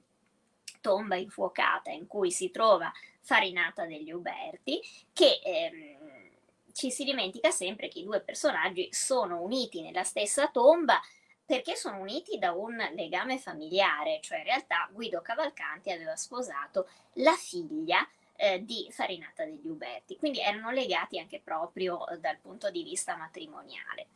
[0.81, 4.79] tomba infuocata in cui si trova Farinata degli Uberti,
[5.11, 6.29] che ehm,
[6.73, 10.99] ci si dimentica sempre che i due personaggi sono uniti nella stessa tomba
[11.45, 17.33] perché sono uniti da un legame familiare, cioè in realtà Guido Cavalcanti aveva sposato la
[17.33, 22.83] figlia eh, di Farinata degli Uberti, quindi erano legati anche proprio eh, dal punto di
[22.83, 24.07] vista matrimoniale.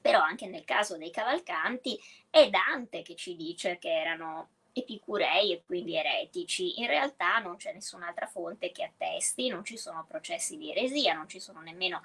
[0.00, 1.98] Però anche nel caso dei Cavalcanti
[2.30, 6.80] è Dante che ci dice che erano epicurei e quindi eretici.
[6.80, 11.28] In realtà non c'è nessun'altra fonte che attesti, non ci sono processi di eresia, non
[11.28, 12.02] ci sono nemmeno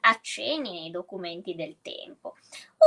[0.00, 2.36] accenni nei documenti del tempo.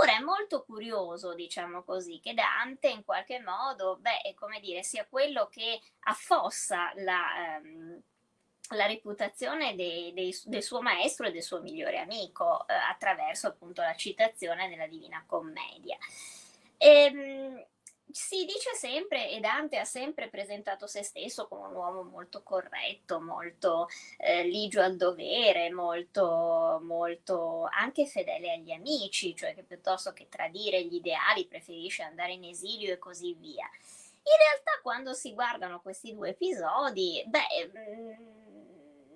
[0.02, 5.06] Ora è molto curioso, diciamo così, che Dante in qualche modo, beh, come dire, sia
[5.08, 8.02] quello che affossa la, ehm,
[8.70, 13.82] la reputazione de, de, del suo maestro e del suo migliore amico eh, attraverso appunto
[13.82, 15.98] la citazione nella Divina Commedia.
[16.78, 17.64] Ehm,
[18.12, 23.20] si dice sempre, e Dante ha sempre presentato se stesso come un uomo molto corretto,
[23.20, 23.88] molto
[24.18, 30.84] eh, ligio al dovere, molto, molto anche fedele agli amici, cioè che piuttosto che tradire
[30.84, 33.68] gli ideali preferisce andare in esilio e così via.
[34.26, 37.72] In realtà quando si guardano questi due episodi, beh...
[37.74, 38.43] Mh, mm,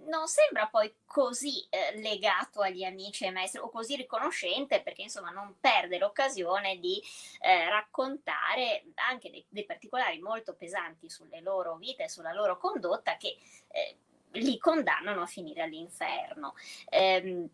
[0.08, 5.30] non sembra poi così eh, legato agli amici e maestri o così riconoscente perché insomma
[5.30, 7.02] non perde l'occasione di
[7.40, 13.18] eh, raccontare anche dei, dei, particolari molto pesanti sulle loro vite e sulla loro condotta
[13.18, 13.38] che
[13.70, 13.98] eh,
[14.32, 16.56] li condannano a finire all'inferno.
[16.90, 17.50] Ehm,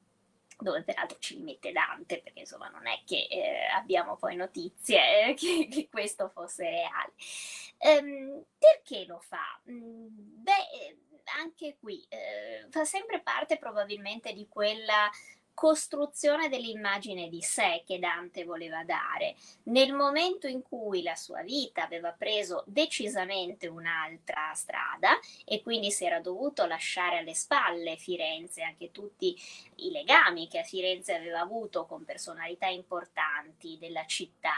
[0.56, 5.34] dove peraltro ci mette Dante, perché insomma non è che eh, abbiamo poi notizie eh,
[5.36, 7.14] che, che, questo fosse reale.
[7.80, 9.60] Ehm, perché lo fa?
[9.70, 10.97] Mm, beh,
[11.38, 15.09] anche qui eh, fa sempre parte probabilmente di quella
[15.54, 19.36] costruzione dell'immagine di sé che Dante voleva dare.
[19.64, 26.06] Nel momento in cui la sua vita aveva preso decisamente un'altra strada e quindi si
[26.06, 29.36] era dovuto lasciare alle spalle Firenze, anche tutti
[29.76, 34.51] i legami che a Firenze aveva avuto con personalità importanti della città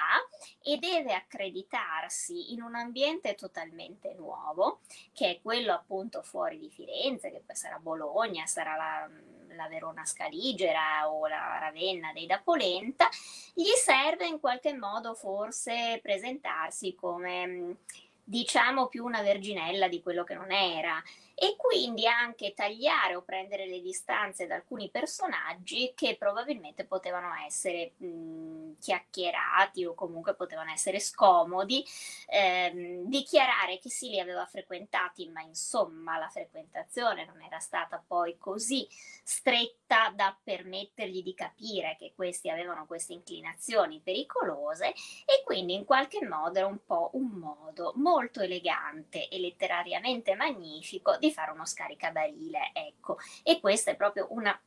[0.62, 4.80] e deve accreditarsi in un ambiente totalmente nuovo,
[5.14, 9.10] che è quello appunto fuori di Firenze, che poi sarà Bologna, sarà la
[9.56, 13.10] la Verona Scaligera o la Ravenna dei da Polenta,
[13.53, 17.78] gli serve in qualche modo forse presentarsi come
[18.24, 21.01] diciamo più una verginella di quello che non era
[21.36, 27.91] e quindi anche tagliare o prendere le distanze da alcuni personaggi che probabilmente potevano essere
[27.97, 31.86] mh, chiacchierati o comunque potevano essere scomodi,
[32.27, 38.38] ehm, dichiarare che sì li aveva frequentati, ma insomma la frequentazione non era stata poi
[38.38, 38.88] così
[39.23, 44.89] stretta da permettergli di capire che questi avevano queste inclinazioni pericolose
[45.25, 51.17] e quindi in qualche modo era un po' un modo molto elegante e letterariamente magnifico
[51.26, 53.17] di fare uno scaricabarile, ecco.
[53.43, 54.59] E questa è proprio una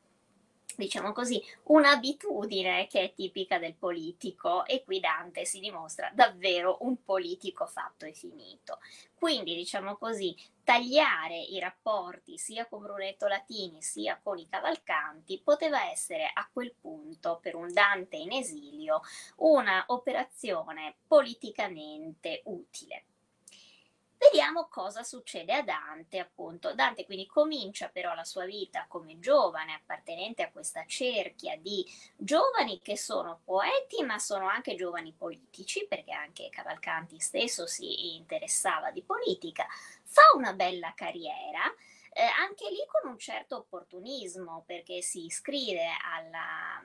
[0.79, 7.03] diciamo così, un'abitudine che è tipica del politico e qui Dante si dimostra davvero un
[7.03, 8.79] politico fatto e finito.
[9.13, 10.33] Quindi, diciamo così,
[10.63, 16.73] tagliare i rapporti sia con Brunetto Latini sia con i Cavalcanti poteva essere a quel
[16.79, 19.01] punto, per un Dante in esilio,
[19.37, 23.03] una operazione politicamente utile.
[24.21, 26.73] Vediamo cosa succede a Dante, appunto.
[26.73, 31.85] Dante quindi comincia però la sua vita come giovane, appartenente a questa cerchia di
[32.17, 38.91] giovani che sono poeti, ma sono anche giovani politici, perché anche Cavalcanti stesso si interessava
[38.91, 39.65] di politica.
[40.03, 41.63] Fa una bella carriera,
[42.11, 46.83] eh, anche lì con un certo opportunismo, perché si iscrive alla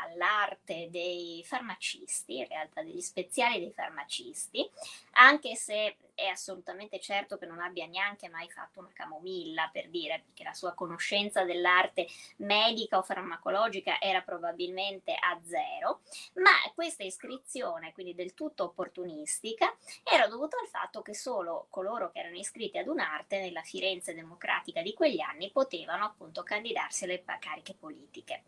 [0.00, 4.68] all'arte dei farmacisti, in realtà degli speziali dei farmacisti,
[5.12, 10.22] anche se è assolutamente certo che non abbia neanche mai fatto una camomilla, per dire,
[10.24, 12.06] perché la sua conoscenza dell'arte
[12.36, 16.02] medica o farmacologica era probabilmente a zero,
[16.34, 22.18] ma questa iscrizione, quindi del tutto opportunistica, era dovuta al fatto che solo coloro che
[22.18, 27.74] erano iscritti ad un'arte nella Firenze democratica di quegli anni potevano appunto candidarsi alle cariche
[27.74, 28.44] politiche.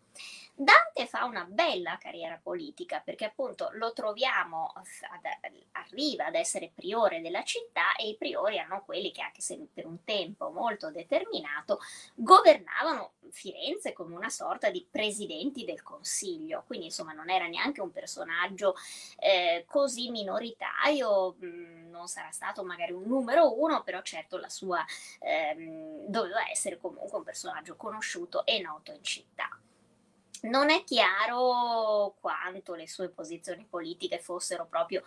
[0.55, 5.25] Dante fa una bella carriera politica perché appunto lo troviamo, ad,
[5.73, 7.62] arriva ad essere priore della città
[7.99, 11.79] e i priori erano quelli che anche se per un tempo molto determinato
[12.15, 17.91] governavano Firenze come una sorta di presidenti del consiglio, quindi insomma non era neanche un
[17.91, 18.75] personaggio
[19.19, 24.85] eh, così minoritario, mm, non sarà stato magari un numero uno, però certo la sua
[25.21, 29.49] ehm, doveva essere comunque un personaggio conosciuto e noto in città.
[30.43, 35.05] non è chiaro quanto le sue posizioni politiche fossero proprio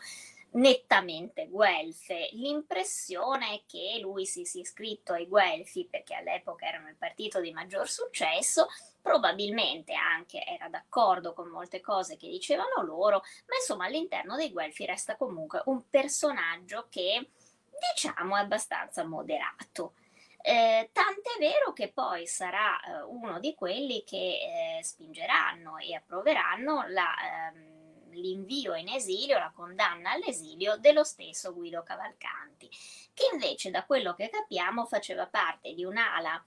[0.56, 2.30] nettamente guelfe.
[2.32, 7.51] L'impressione è che lui si sia iscritto ai guelfi perché all'epoca erano il partito di
[7.51, 8.68] maggior successo,
[9.01, 14.86] probabilmente anche era d'accordo con molte cose che dicevano loro, ma insomma all'interno dei guelfi
[14.86, 17.30] resta comunque un personaggio che
[17.93, 19.93] diciamo è abbastanza moderato.
[20.41, 26.86] Eh, tant'è vero che poi sarà eh, uno di quelli che eh, spingeranno e approveranno
[26.89, 27.16] la,
[27.51, 27.74] ehm,
[28.16, 32.70] l'invio in esilio, la condanna all'esilio dello stesso Guido Cavalcanti,
[33.13, 36.43] che invece da quello che capiamo faceva parte di un'ala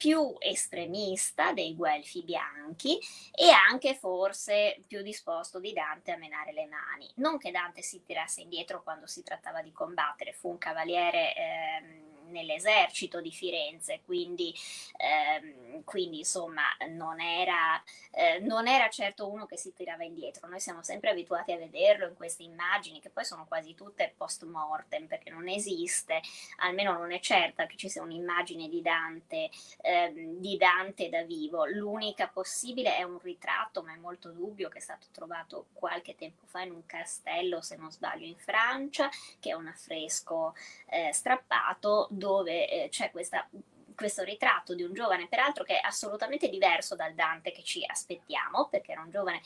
[0.00, 2.98] più estremista dei guelfi bianchi
[3.32, 7.06] e anche forse più disposto di Dante a menare le mani.
[7.16, 12.09] Non che Dante si tirasse indietro quando si trattava di combattere, fu un cavaliere eh,
[12.30, 14.54] nell'esercito di Firenze, quindi,
[14.96, 20.48] ehm, quindi insomma non era, eh, non era certo uno che si tirava indietro.
[20.48, 24.44] Noi siamo sempre abituati a vederlo in queste immagini che poi sono quasi tutte post
[24.44, 26.20] mortem perché non esiste,
[26.58, 29.50] almeno non è certa che ci sia un'immagine di Dante,
[29.82, 31.66] ehm, di Dante da vivo.
[31.66, 36.46] L'unica possibile è un ritratto, ma è molto dubbio, che è stato trovato qualche tempo
[36.46, 39.08] fa in un castello, se non sbaglio, in Francia,
[39.38, 40.54] che è un affresco
[40.86, 43.48] eh, strappato dove eh, c'è questa,
[43.96, 48.68] questo ritratto di un giovane, peraltro che è assolutamente diverso dal Dante che ci aspettiamo,
[48.68, 49.40] perché era un giovane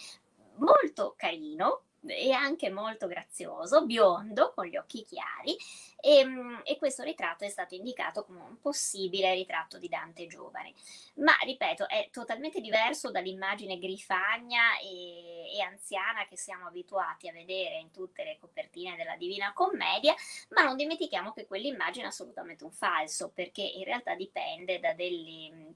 [0.56, 5.56] molto carino, e anche molto grazioso, biondo, con gli occhi chiari,
[6.00, 10.74] e, ehm, e, questo ritratto è stato indicato come un possibile ritratto di Dante giovane.
[11.16, 17.78] Ma, ripeto, è totalmente diverso dall'immagine grifagna e, e anziana che siamo abituati a vedere
[17.78, 20.14] in tutte le copertine della Divina Commedia,
[20.50, 25.74] ma non dimentichiamo che quell'immagine è assolutamente un falso, perché in realtà dipende da delle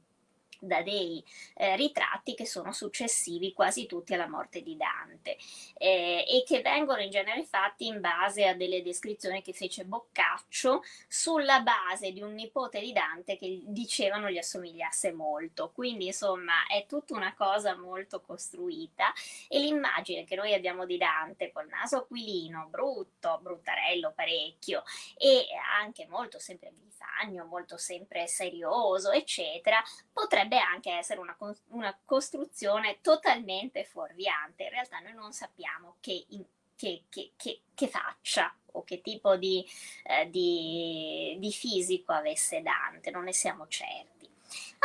[0.59, 1.25] da dei
[1.55, 5.37] eh, ritratti che sono successivi quasi tutti alla morte di Dante
[5.77, 10.83] eh, e che vengono in genere fatti in base a delle descrizioni che fece Boccaccio
[11.07, 15.71] sulla base di un nipote di Dante che dicevano gli assomigliasse molto.
[15.71, 19.13] Quindi insomma è tutta una cosa molto costruita
[19.49, 24.83] e l'immagine che noi abbiamo di Dante col naso aquilino, brutto, bruttarello parecchio
[25.17, 25.47] e
[25.81, 29.81] anche molto sempre grifagno, molto sempre serioso, eccetera,
[30.13, 31.37] potrebbe potrebbe anche essere una,
[31.69, 34.65] una costruzione totalmente fuorviante.
[34.65, 36.45] In realtà noi non sappiamo che, in,
[36.77, 37.33] che, che,
[37.75, 39.67] che faccia o che tipo di,
[40.05, 44.18] eh, di, di fisico avesse Dante, non ne siamo certi.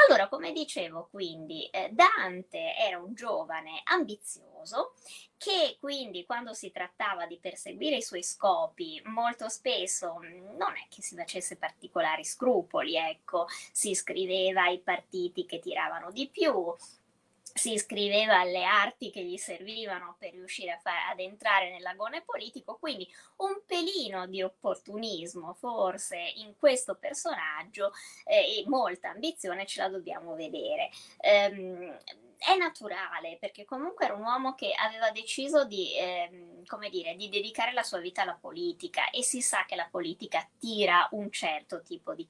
[0.06, 4.94] Allora, come dicevo, quindi eh, Dante era un giovane ambizioso
[5.38, 10.88] che quindi quando si trattava di perseguire i suoi scopi molto spesso mm, non è
[10.90, 16.74] che si facesse particolari scrupoli, ecco, si iscriveva ai partiti che tiravano di più,
[17.54, 22.78] si iscriveva alle arti che gli servivano per riuscire a far, ad entrare nell'agone politico,
[22.80, 27.92] quindi un pelino di opportunismo forse in questo personaggio
[28.26, 30.90] eh, e molta ambizione ce la dobbiamo vedere.
[31.52, 31.98] Um,
[32.44, 37.30] è naturale perché comunque era un uomo che aveva deciso di, eh, come dire, di
[37.30, 41.82] dedicare la sua vita alla politica e si sa che la politica attira un certo
[41.82, 42.28] tipo di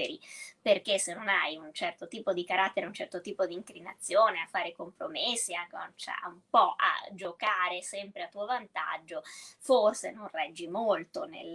[0.00, 0.20] caratteri,
[0.60, 4.46] perché se non hai un certo tipo di carattere, un certo tipo di inclinazione a
[4.46, 9.22] fare compromessi, a, cioè, un po' a giocare sempre a tuo vantaggio,
[9.58, 11.52] forse non reggi molto nel,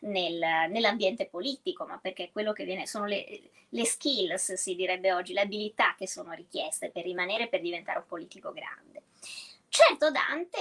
[0.00, 5.32] nel, nell'ambiente politico, ma perché quello che viene sono le, le skills, si direbbe oggi,
[5.32, 9.04] le abilità che sono richieste per rimanere, per diventare un politico grande.
[9.68, 10.58] Certo, Dante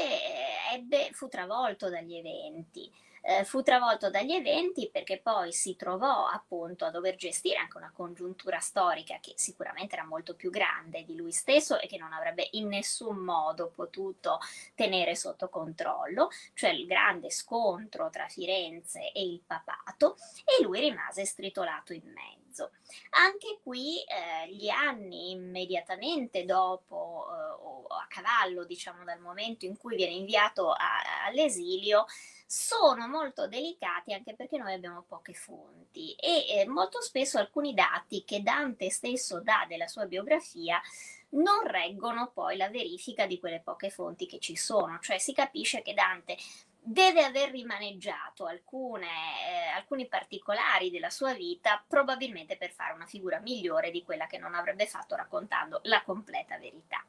[0.72, 2.90] ebbe, fu travolto dagli eventi,
[3.22, 7.92] eh, fu travolto dagli eventi perché poi si trovò appunto a dover gestire anche una
[7.94, 12.48] congiuntura storica che sicuramente era molto più grande di lui stesso e che non avrebbe
[12.52, 14.40] in nessun modo potuto
[14.76, 21.26] tenere sotto controllo, cioè il grande scontro tra Firenze e il papato e lui rimase
[21.26, 22.72] stritolato in mezzo.
[23.12, 29.78] Anche qui eh, gli anni immediatamente dopo eh, o a cavallo, diciamo, dal momento in
[29.78, 32.06] cui viene inviato a, all'esilio,
[32.52, 38.26] sono molto delicati anche perché noi abbiamo poche fonti e eh, molto spesso alcuni dati
[38.26, 40.82] che Dante stesso dà della sua biografia
[41.30, 45.82] non reggono poi la verifica di quelle poche fonti che ci sono, cioè si capisce
[45.82, 46.36] che Dante
[46.78, 53.39] deve aver rimaneggiato alcune, eh, alcuni particolari della sua vita probabilmente per fare una figura
[53.39, 57.02] migliore di quella che non avrebbe fatto raccontando la completa verità.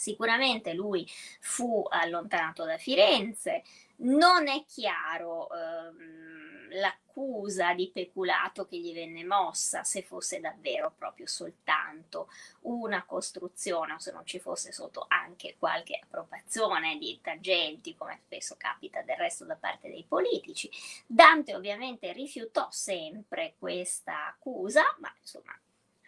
[0.00, 1.06] Sicuramente lui
[1.40, 3.62] fu allontanato da Firenze,
[3.96, 11.26] non è chiaro ehm, l'accusa di peculato che gli venne mossa, se fosse davvero proprio
[11.26, 12.30] soltanto
[12.62, 18.54] una costruzione o se non ci fosse sotto anche qualche appropriazione di tangenti, come spesso
[18.56, 20.70] capita del resto da parte dei politici.
[21.06, 25.54] Dante ovviamente rifiutò sempre questa accusa, ma insomma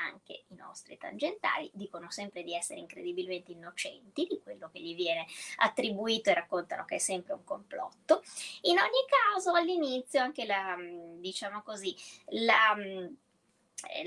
[0.03, 5.26] anche i nostri tangentari dicono sempre di essere incredibilmente innocenti di quello che gli viene
[5.57, 8.22] attribuito e raccontano che è sempre un complotto.
[8.62, 10.76] In ogni caso, all'inizio anche la,
[11.18, 11.94] diciamo così,
[12.28, 13.11] la eh,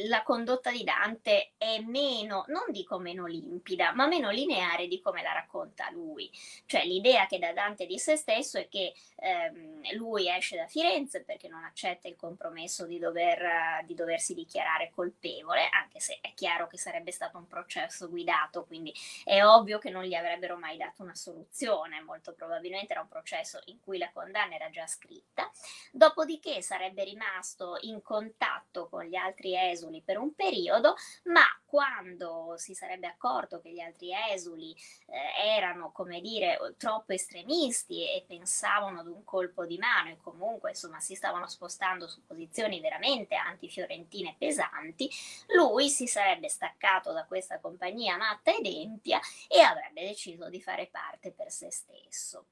[0.08, 5.22] la condotta di Dante è meno, non dico meno limpida, ma meno lineare di come
[5.22, 6.30] la racconta lui.
[6.66, 11.24] Cioè l'idea che da Dante di se stesso è che ehm, lui esce da Firenze
[11.24, 16.68] perché non accetta il compromesso di, dover, di doversi dichiarare colpevole, anche se è chiaro
[16.68, 21.04] che sarebbe stato un processo guidato, quindi è ovvio che non gli avrebbero mai dato
[21.04, 25.52] una soluzione, molto probabilmente era un processo in cui la condanna era già scritta.
[25.92, 30.96] Dopodiché sarebbe rimasto in contatto con gli altri esuli per un periodo,
[31.26, 34.74] ma quando si sarebbe accorto che gli altri esuli
[35.08, 40.70] eh, erano, come dire, troppo estremisti e pensavano ad un colpo di mano e comunque
[40.70, 45.10] insomma si stavano spostando su posizioni veramente antifiorentine pesanti,
[45.56, 50.88] lui si sarebbe staccato da questa compagnia matta ed empia e avrebbe deciso di fare
[50.88, 52.46] parte per se stesso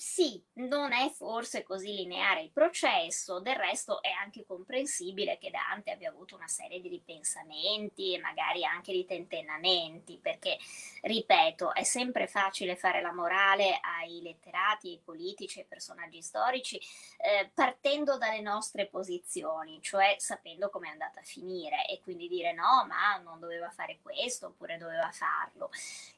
[0.00, 5.90] sì, non è forse così lineare il processo, del resto è anche comprensibile che Dante
[5.90, 10.56] abbia avuto una serie di ripensamenti e magari anche di tentennamenti, perché,
[11.02, 16.80] ripeto, è sempre facile fare la morale ai letterati, ai politici, ai personaggi storici,
[17.18, 22.54] eh, partendo dalle nostre posizioni, cioè sapendo come è andata a finire e quindi dire
[22.54, 25.68] no, ma non doveva fare questo oppure doveva farlo.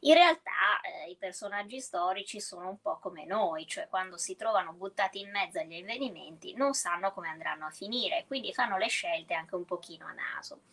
[0.01, 4.75] In realtà eh, i personaggi storici sono un po' come noi, cioè quando si trovano
[4.75, 9.33] buttati in mezzo agli avvenimenti non sanno come andranno a finire, quindi fanno le scelte
[9.33, 10.65] anche un pochino a naso.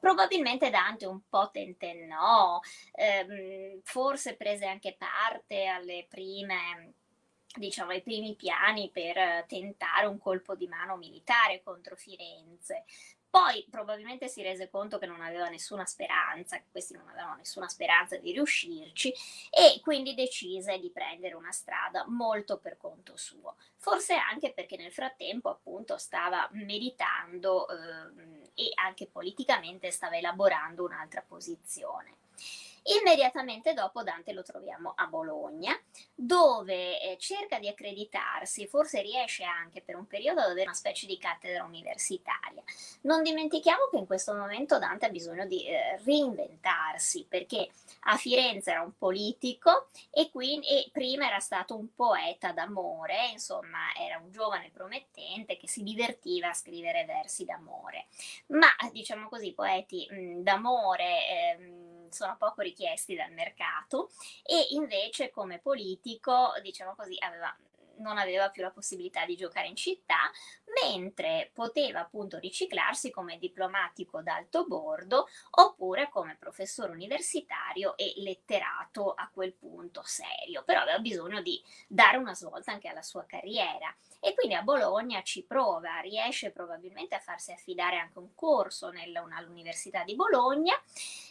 [0.00, 2.58] Probabilmente Dante un po' tentennò,
[2.92, 6.94] ehm, forse prese anche parte alle prime
[7.56, 12.84] diciamo, ai primi piani per tentare un colpo di mano militare contro Firenze,
[13.28, 17.68] poi probabilmente si rese conto che non aveva nessuna speranza, che questi non avevano nessuna
[17.68, 19.12] speranza di riuscirci
[19.50, 23.56] e quindi decise di prendere una strada molto per conto suo.
[23.76, 31.22] Forse anche perché nel frattempo appunto stava meditando eh, e anche politicamente stava elaborando un'altra
[31.26, 32.14] posizione.
[32.86, 35.76] Immediatamente dopo Dante lo troviamo a Bologna,
[36.14, 41.06] dove eh, cerca di accreditarsi, forse riesce anche per un periodo ad avere una specie
[41.06, 42.62] di cattedra universitaria.
[43.02, 47.70] Non dimentichiamo che in questo momento Dante ha bisogno di eh, reinventarsi, perché
[48.02, 53.92] a Firenze era un politico e, quindi, e prima era stato un poeta d'amore, insomma
[53.98, 58.06] era un giovane promettente che si divertiva a scrivere versi d'amore.
[58.48, 61.28] Ma diciamo così, poeti mh, d'amore...
[61.28, 64.10] Eh, sono poco richiesti dal mercato
[64.42, 67.54] e invece come politico, diciamo così, aveva
[67.98, 70.30] non aveva più la possibilità di giocare in città,
[70.82, 79.30] mentre poteva appunto riciclarsi come diplomatico d'alto bordo oppure come professore universitario e letterato a
[79.32, 83.94] quel punto serio, però aveva bisogno di dare una svolta anche alla sua carriera.
[84.20, 90.02] E quindi a Bologna ci prova, riesce probabilmente a farsi affidare anche un corso all'Università
[90.02, 90.74] di Bologna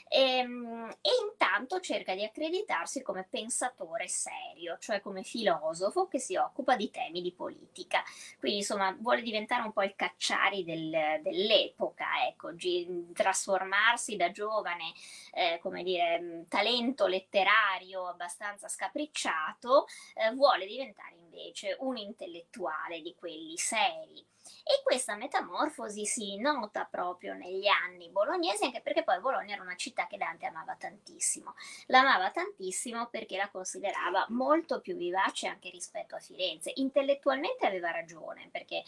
[0.07, 6.35] e, ehm, e, intanto cerca di accreditarsi come pensatore serio, cioè come filosofo che si
[6.35, 8.03] occupa di temi di politica.
[8.39, 14.93] Quindi insomma vuole diventare un po' il cacciari del, dell'epoca, ecco, gi- trasformarsi da giovane,
[15.33, 19.85] eh, come dire, talento letterario abbastanza scapricciato,
[20.15, 24.25] eh, vuole diventare invece un intellettuale di quelli seri.
[24.63, 29.75] E questa metamorfosi si nota proprio negli anni bolognesi, anche perché poi Bologna era una
[29.75, 31.55] città che Dante amava tantissimo.
[31.87, 36.71] L'amava tantissimo perché la considerava molto più vivace anche rispetto a Firenze.
[36.75, 38.83] Intellettualmente aveva ragione, perché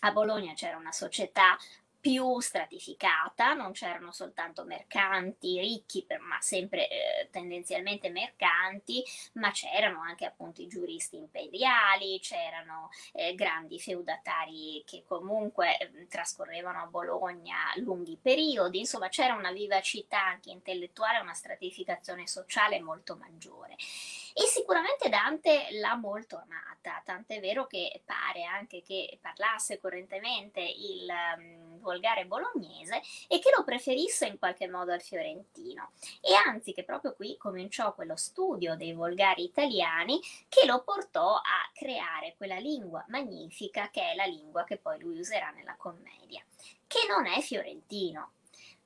[0.00, 1.56] a Bologna c'era una società
[2.00, 9.02] più stratificata, non c'erano soltanto mercanti ricchi, ma sempre eh, tendenzialmente mercanti,
[9.34, 16.80] ma c'erano anche appunto i giuristi imperiali, c'erano eh, grandi feudatari che comunque eh, trascorrevano
[16.82, 23.76] a Bologna lunghi periodi, insomma c'era una vivacità anche intellettuale, una stratificazione sociale molto maggiore.
[24.40, 31.08] E sicuramente Dante l'ha molto amata, tant'è vero che pare anche che parlasse correntemente il
[31.36, 35.90] um, volgare bolognese e che lo preferisse in qualche modo al fiorentino.
[36.20, 41.70] E anzi che proprio qui cominciò quello studio dei volgari italiani che lo portò a
[41.74, 46.44] creare quella lingua magnifica che è la lingua che poi lui userà nella commedia,
[46.86, 48.34] che non è fiorentino,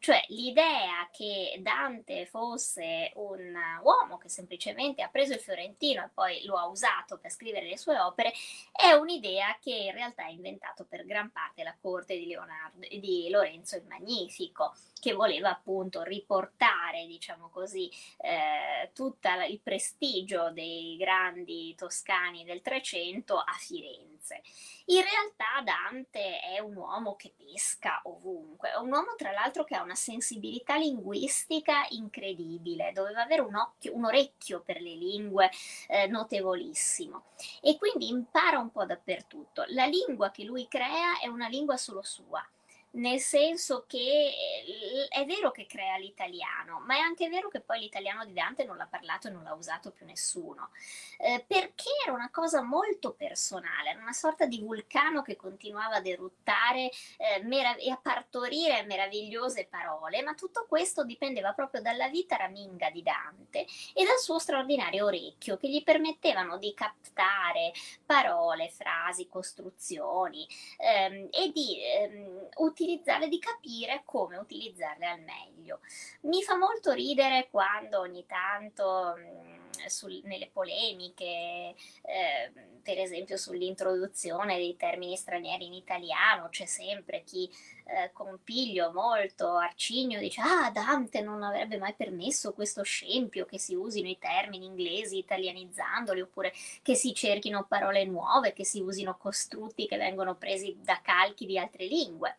[0.03, 6.43] cioè l'idea che Dante fosse un uomo che semplicemente ha preso il fiorentino e poi
[6.45, 8.33] lo ha usato per scrivere le sue opere
[8.73, 13.29] è un'idea che in realtà ha inventato per gran parte la corte di, Leonardo, di
[13.31, 17.89] Lorenzo il Magnifico, che voleva appunto riportare, diciamo così,
[18.19, 24.43] eh, tutto il prestigio dei grandi toscani del Trecento a Firenze.
[24.87, 29.83] In realtà Dante è un uomo che pesca ovunque, un uomo tra l'altro che ha
[29.83, 35.51] una sensibilità linguistica incredibile, doveva avere un, occhio, un orecchio per le lingue
[35.89, 37.25] eh, notevolissimo
[37.61, 39.65] e quindi impara un po' dappertutto.
[39.69, 42.45] La lingua che lui crea è una lingua solo sua
[42.93, 47.81] nel senso che eh, è vero che crea l'italiano, ma è anche vero che poi
[47.81, 50.71] l'italiano di Dante non l'ha parlato e non l'ha usato più nessuno,
[51.19, 56.07] eh, perché era una cosa molto personale, era una sorta di vulcano che continuava ad
[56.07, 62.37] eruttare eh, merav- e a partorire meravigliose parole, ma tutto questo dipendeva proprio dalla vita
[62.37, 67.73] raminga di Dante e dal suo straordinario orecchio che gli permettevano di captare
[68.05, 70.47] parole, frasi, costruzioni
[70.79, 75.81] ehm, e di ehm, utilizzare utilizzarle, di capire come utilizzarle al meglio.
[76.23, 82.53] Mi fa molto ridere quando ogni tanto mh, sul, nelle polemiche, eh,
[82.83, 87.49] per esempio sull'introduzione dei termini stranieri in italiano, c'è sempre chi
[87.85, 93.59] eh, con piglio molto arcigno dice ah Dante non avrebbe mai permesso questo scempio che
[93.59, 96.53] si usino i termini inglesi italianizzandoli oppure
[96.83, 101.59] che si cerchino parole nuove, che si usino costrutti che vengono presi da calchi di
[101.59, 102.39] altre lingue.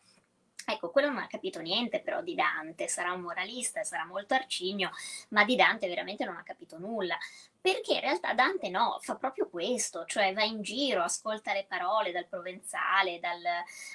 [0.66, 4.90] Ecco, quello non ha capito niente però di Dante, sarà un moralista, sarà molto arcigno,
[5.30, 7.18] ma di Dante veramente non ha capito nulla
[7.64, 12.12] perché in realtà Dante no, fa proprio questo, cioè va in giro, ascolta le parole
[12.12, 13.40] dal provenzale, dal,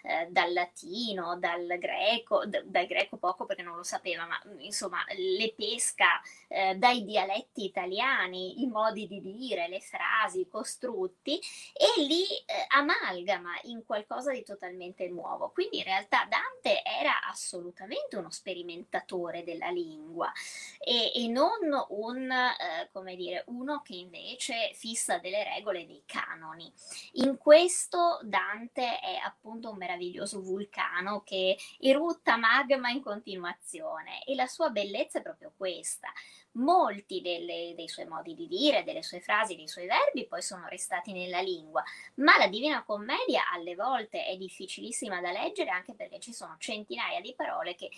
[0.02, 5.06] eh, dal latino, dal greco, d- dal greco poco perché non lo sapeva, ma insomma
[5.16, 11.40] le pesca eh, dai dialetti italiani, i modi di dire, le frasi, i costrutti
[11.72, 15.52] e li eh, amalgama in qualcosa di totalmente nuovo.
[15.52, 20.32] Quindi in realtà Dante era assolutamente uno sperimentatore della lingua
[20.80, 21.60] e, e non
[21.90, 26.72] un, eh, come dire, un uno che invece fissa delle regole, dei canoni.
[27.14, 34.48] In questo Dante è appunto un meraviglioso vulcano che erutta magma in continuazione e la
[34.48, 36.08] sua bellezza è proprio questa.
[36.54, 40.66] Molti delle, dei suoi modi di dire, delle sue frasi, dei suoi verbi poi sono
[40.68, 41.84] restati nella lingua,
[42.16, 47.22] ma la Divina Commedia alle volte è difficilissima da leggere anche perché ci sono centinaia
[47.22, 47.92] di parole che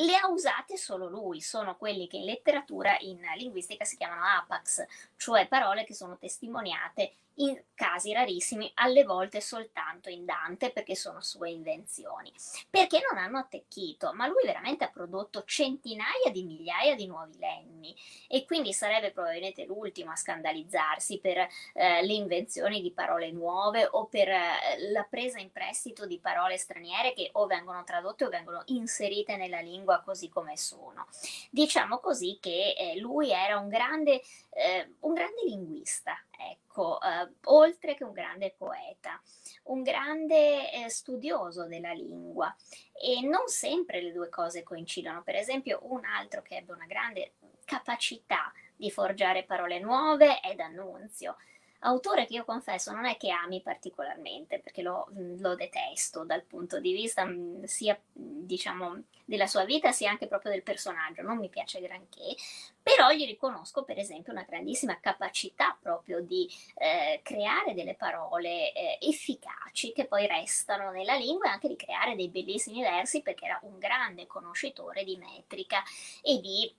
[0.00, 4.84] le ha usate solo lui, sono quelli che in letteratura, in linguistica si chiamano apax,
[5.16, 11.20] cioè parole che sono testimoniate in casi rarissimi, alle volte soltanto in Dante perché sono
[11.20, 12.32] sue invenzioni,
[12.68, 17.94] perché non hanno attecchito, ma lui veramente ha prodotto centinaia di migliaia di nuovi lemmi
[18.26, 21.38] e quindi sarebbe probabilmente l'ultimo a scandalizzarsi per
[21.74, 26.58] eh, le invenzioni di parole nuove o per eh, la presa in prestito di parole
[26.58, 31.06] straniere che o vengono tradotte o vengono inserite nella lingua così come sono.
[31.50, 34.20] Diciamo così che eh, lui era un grande,
[34.50, 36.67] eh, un grande linguista, ecco,
[37.00, 39.20] eh, oltre che un grande poeta,
[39.64, 42.54] un grande eh, studioso della lingua
[42.92, 45.22] e non sempre le due cose coincidono.
[45.22, 47.32] Per esempio, un altro che ebbe una grande
[47.64, 51.36] capacità di forgiare parole nuove è D'Annunzio
[51.80, 55.06] autore che io confesso non è che ami particolarmente perché lo,
[55.38, 60.50] lo detesto dal punto di vista mm, sia diciamo della sua vita sia anche proprio
[60.50, 62.34] del personaggio non mi piace granché
[62.82, 68.98] però gli riconosco per esempio una grandissima capacità proprio di eh, creare delle parole eh,
[69.00, 73.60] efficaci che poi restano nella lingua e anche di creare dei bellissimi versi perché era
[73.62, 75.82] un grande conoscitore di metrica
[76.22, 76.74] e di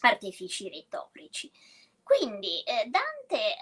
[0.00, 1.50] artifici retorici.
[2.02, 3.56] Quindi eh, Dante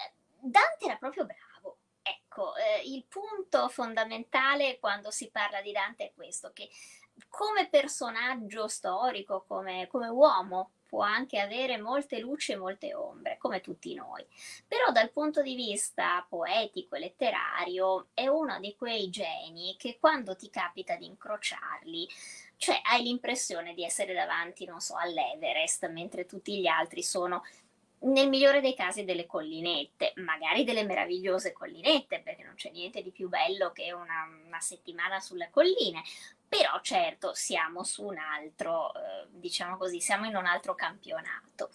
[0.45, 1.77] Dante era proprio bravo.
[2.01, 6.69] Ecco, eh, il punto fondamentale quando si parla di Dante è questo, che
[7.29, 13.61] come personaggio storico, come, come uomo, può anche avere molte luci e molte ombre, come
[13.61, 14.25] tutti noi.
[14.67, 20.35] Però dal punto di vista poetico e letterario è uno di quei geni che quando
[20.35, 22.07] ti capita di incrociarli,
[22.57, 27.43] cioè hai l'impressione di essere davanti, non so, all'Everest, mentre tutti gli altri sono
[28.03, 33.11] nel migliore dei casi delle collinette, magari delle meravigliose collinette, perché non c'è niente di
[33.11, 36.01] più bello che una, una settimana sulle colline,
[36.47, 41.71] però certo siamo su un altro, eh, diciamo così, siamo in un altro campionato.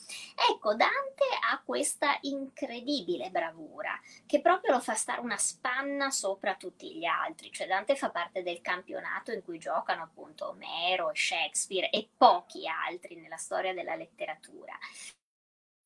[0.51, 6.95] Ecco, Dante ha questa incredibile bravura che proprio lo fa stare una spanna sopra tutti
[6.95, 11.91] gli altri, cioè Dante fa parte del campionato in cui giocano appunto Omero e Shakespeare
[11.91, 14.79] e pochi altri nella storia della letteratura.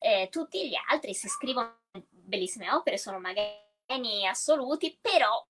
[0.05, 5.47] Eh, tutti gli altri si scrivono bellissime opere, sono magari assoluti, però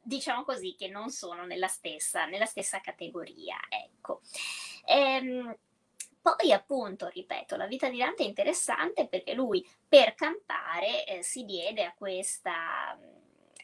[0.00, 3.56] diciamo così, che non sono nella stessa, nella stessa categoria.
[3.68, 4.20] Ecco.
[4.84, 5.56] Ehm,
[6.22, 11.44] poi appunto, ripeto, la vita di Dante è interessante perché lui per campare eh, si
[11.44, 12.96] diede a questa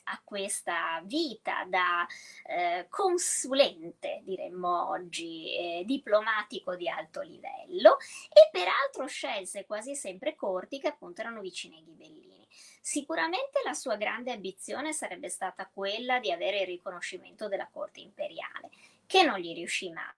[0.05, 2.07] a questa vita da
[2.46, 7.98] eh, consulente, diremmo oggi, eh, diplomatico di alto livello
[8.28, 12.46] e peraltro scelse quasi sempre corti che appunto erano vicini ai ghibellini.
[12.80, 18.70] Sicuramente la sua grande ambizione sarebbe stata quella di avere il riconoscimento della corte imperiale,
[19.07, 20.12] che non gli riuscì mai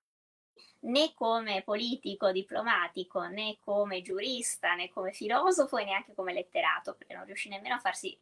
[0.85, 7.15] né come politico, diplomatico, né come giurista, né come filosofo e neanche come letterato, perché
[7.15, 8.17] non riuscì nemmeno a farsi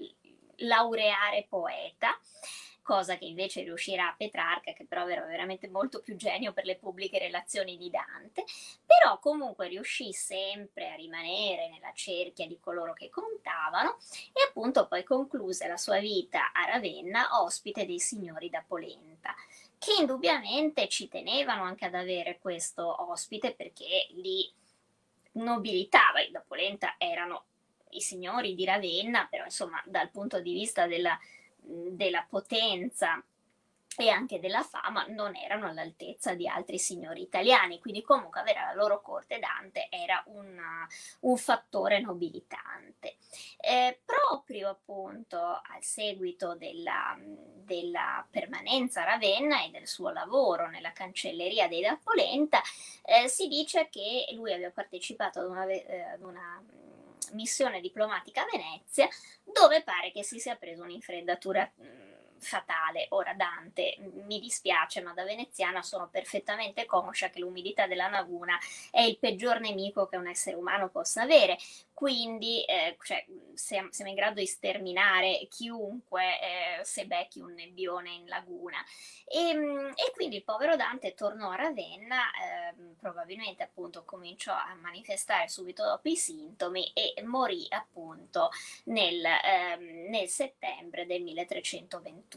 [0.56, 2.18] laureare poeta,
[2.82, 7.18] cosa che invece riuscirà Petrarca, che però era veramente molto più genio per le pubbliche
[7.18, 8.44] relazioni di Dante,
[8.84, 13.98] però comunque riuscì sempre a rimanere nella cerchia di coloro che contavano
[14.32, 19.34] e appunto poi concluse la sua vita a Ravenna ospite dei signori da Polenta
[19.78, 24.48] che indubbiamente ci tenevano anche ad avere questo ospite perché li
[25.32, 27.46] nobilitava, i da Polenta erano
[27.92, 31.18] i signori di Ravenna, però insomma dal punto di vista della,
[31.56, 33.22] della potenza
[33.96, 38.74] e anche della fama non erano all'altezza di altri signori italiani, quindi comunque avere la
[38.74, 40.86] loro corte Dante era una,
[41.20, 43.16] un fattore nobilitante.
[43.58, 50.92] Eh, proprio appunto al seguito della, della, permanenza a Ravenna e del suo lavoro nella
[50.92, 52.62] cancelleria dei Da Polenta,
[53.04, 56.62] eh, si dice che lui aveva partecipato ad una, eh, ad una
[57.32, 59.08] missione diplomatica a Venezia,
[59.44, 61.70] dove pare che si sia preso un'infreddatura
[62.42, 63.06] fatale.
[63.10, 68.58] Ora Dante, mi dispiace, ma da veneziana sono perfettamente conscia che l'umidità della laguna
[68.90, 71.56] è il peggior nemico che un essere umano possa avere
[72.02, 73.24] quindi eh, cioè,
[73.54, 76.40] siamo, in grado di sterminare chiunque
[76.80, 78.78] eh, se becchi un nebbione in laguna.
[79.24, 84.74] E, ehm, e, quindi il povero Dante tornò a Ravenna, eh, probabilmente appunto cominciò a
[84.80, 88.50] manifestare subito dopo i sintomi e morì appunto
[88.86, 92.31] nel, ehm, nel settembre del 1321.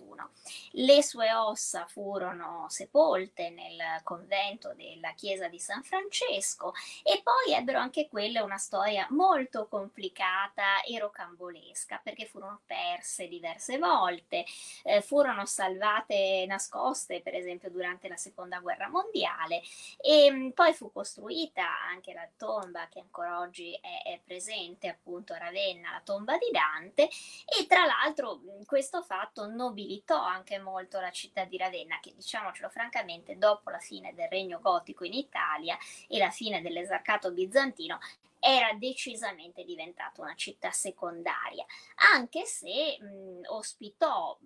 [0.72, 6.74] Le sue ossa furono sepolte nel convento della chiesa di San Francesco
[7.04, 13.78] e poi ebbero anche quelle una storia molto complicata e rocambolesca perché furono perse diverse
[13.78, 14.46] volte,
[14.84, 19.62] eh, furono salvate nascoste per esempio durante la seconda guerra mondiale
[20.02, 24.88] e mh, mm, poi fu costruita anche la tomba che ancora oggi è, è presente
[24.88, 29.46] appunto a Ravenna, la tomba di Dante e tra l'altro questo fatto
[29.86, 34.60] nobilitò anche molto la città di Ravenna che diciamocelo francamente dopo la fine del regno
[34.60, 35.78] gotico in Italia
[36.08, 38.00] e la fine dell'esarcato bizantino
[38.40, 41.66] era decisamente diventata una città secondaria,
[42.14, 44.38] anche se mh, ospitò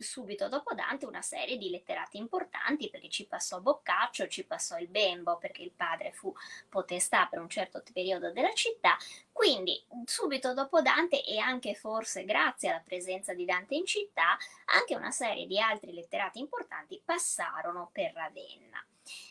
[0.00, 4.88] subito dopo Dante una serie di letterati importanti perché ci passò Boccaccio, ci passò il
[4.88, 6.34] Bembo perché il padre fu
[6.68, 8.96] potestà per un certo periodo della città,
[9.32, 14.36] quindi subito dopo Dante e anche forse grazie alla presenza di Dante in città,
[14.76, 18.84] anche una serie di altri letterati importanti passarono per Ravenna.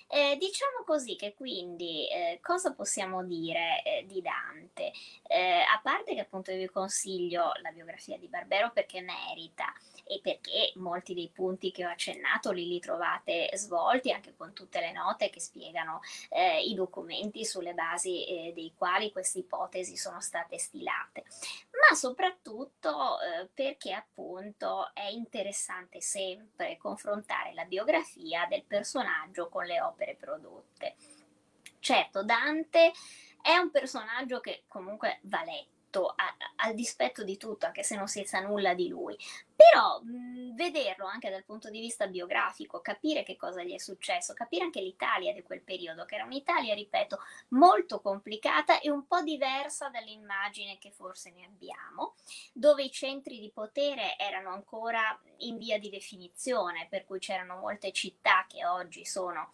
[0.07, 4.91] Eh, diciamo così che quindi eh, cosa possiamo dire eh, di Dante?
[5.27, 9.71] Eh, a parte che appunto vi consiglio la biografia di Barbero perché merita
[10.09, 14.79] e perché molti dei punti che ho accennato li, li trovate svolti anche con tutte
[14.79, 15.99] le note che spiegano
[16.29, 21.25] eh, i documenti sulle basi eh, dei quali queste ipotesi sono state stilate,
[21.87, 23.17] ma soprattutto
[23.53, 30.95] perché appunto è interessante sempre confrontare la biografia del personaggio con le opere prodotte.
[31.79, 32.91] Certo, Dante
[33.41, 38.07] è un personaggio che comunque va letto, a, al dispetto di tutto, anche se non
[38.07, 39.17] si sa nulla di lui.
[39.55, 44.33] Però mh, vederlo anche dal punto di vista biografico, capire che cosa gli è successo,
[44.33, 47.19] capire anche l'Italia di quel periodo, che era un'Italia, ripeto,
[47.49, 52.15] molto complicata e un po' diversa dall'immagine che forse ne abbiamo,
[52.53, 57.91] dove i centri di potere erano ancora in via di definizione, per cui c'erano molte
[57.91, 59.51] città che oggi sono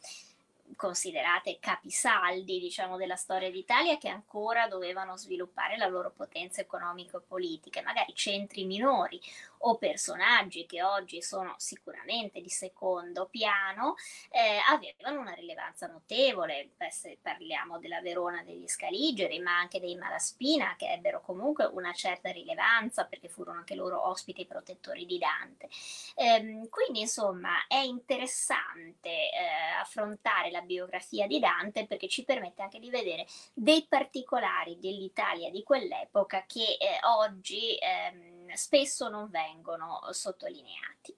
[0.75, 8.13] considerate capisaldi, diciamo, della storia d'Italia che ancora dovevano sviluppare la loro potenza economico-politica, magari
[8.15, 9.19] centri minori
[9.59, 13.95] o personaggi che oggi sono sicuramente di secondo piano,
[14.29, 20.75] eh, avevano una rilevanza notevole, se parliamo della Verona degli Scaligeri, ma anche dei Malaspina,
[20.77, 25.69] che ebbero comunque una certa rilevanza perché furono anche loro ospiti protettori di Dante.
[26.15, 29.31] Eh, quindi, insomma, è interessante eh,
[29.79, 35.63] affrontare la biografia di Dante perché ci permette anche di vedere dei particolari dell'Italia di
[35.63, 41.15] quell'epoca che eh, oggi ehm, spesso non vengono sottolineati.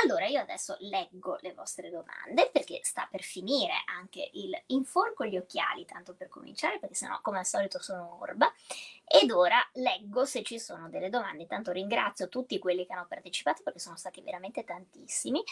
[0.00, 5.36] Allora io adesso leggo le vostre domande perché sta per finire anche il inforco gli
[5.36, 8.52] occhiali, tanto per cominciare, perché sennò come al solito sono orba.
[9.04, 11.42] Ed ora leggo se ci sono delle domande.
[11.42, 15.42] Intanto ringrazio tutti quelli che hanno partecipato perché sono stati veramente tantissimi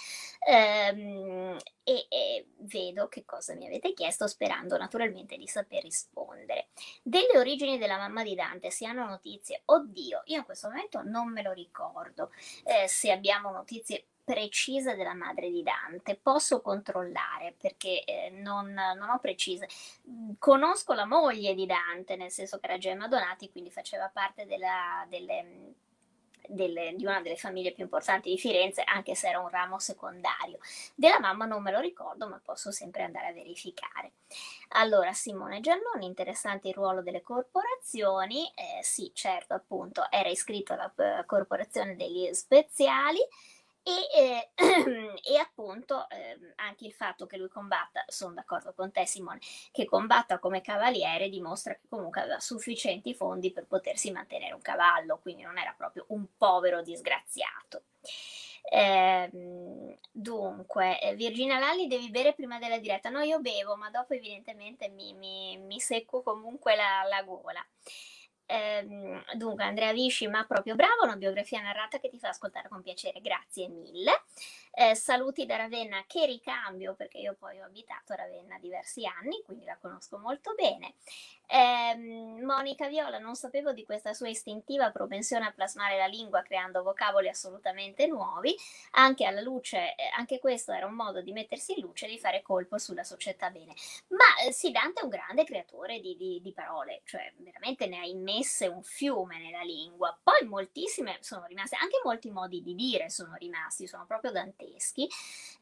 [0.48, 6.68] ehm, e, e vedo che cosa mi avete chiesto sperando naturalmente di saper rispondere.
[7.02, 9.62] Delle origini della mamma di Dante si hanno notizie?
[9.66, 12.30] Oddio, io in questo momento non me lo ricordo.
[12.64, 19.08] Eh, se abbiamo notizie precise della madre di Dante, posso controllare perché eh, non, non,
[19.08, 19.68] ho precise.
[20.38, 25.04] Conosco la moglie di Dante, nel senso che era Gemma Donati, quindi faceva parte della,
[25.08, 25.74] delle,
[26.46, 30.60] delle, di una delle famiglie più importanti di Firenze, anche se era un ramo secondario.
[30.94, 34.12] Della mamma non me lo ricordo, ma posso sempre andare a verificare.
[34.74, 38.48] Allora, Simone Giannoni, interessante il ruolo delle corporazioni.
[38.54, 43.18] Eh, sì, certo, appunto, era iscritto alla uh, corporazione degli speziali.
[43.82, 44.50] E, eh,
[45.24, 49.40] e, appunto eh, anche il fatto che lui combatta, sono d'accordo con te Simone,
[49.72, 55.18] che combatta come cavaliere dimostra che comunque aveva sufficienti fondi per potersi mantenere un cavallo,
[55.18, 57.84] quindi non era proprio un povero disgraziato.
[58.62, 59.28] Eh,
[60.12, 63.08] dunque, Virginia Lalli devi bere prima della diretta?
[63.08, 67.64] No, io bevo, ma dopo evidentemente mi, mi, mi secco comunque la, la gola.
[68.50, 72.82] Ehm, dunque, Andrea Visci, ma proprio bravo, una biografia narrata che ti fa ascoltare con
[72.82, 74.10] piacere, grazie mille.
[74.72, 79.42] Eh, saluti da Ravenna, che ricambio, perché io poi ho abitato a Ravenna diversi anni,
[79.44, 80.94] quindi la conosco molto bene.
[81.52, 81.96] Eh,
[82.44, 87.28] Monica Viola, non sapevo di questa sua istintiva propensione a plasmare la lingua creando vocaboli
[87.28, 88.54] assolutamente nuovi,
[88.92, 92.18] anche alla luce, eh, anche questo era un modo di mettersi in luce e di
[92.20, 93.74] fare colpo sulla società bene.
[94.10, 97.98] Ma eh, sì, Dante è un grande creatore di, di, di parole, cioè veramente ne
[97.98, 100.16] ha immesse un fiume nella lingua.
[100.22, 105.08] Poi moltissime sono rimaste, anche molti modi di dire sono rimasti, sono proprio danteschi,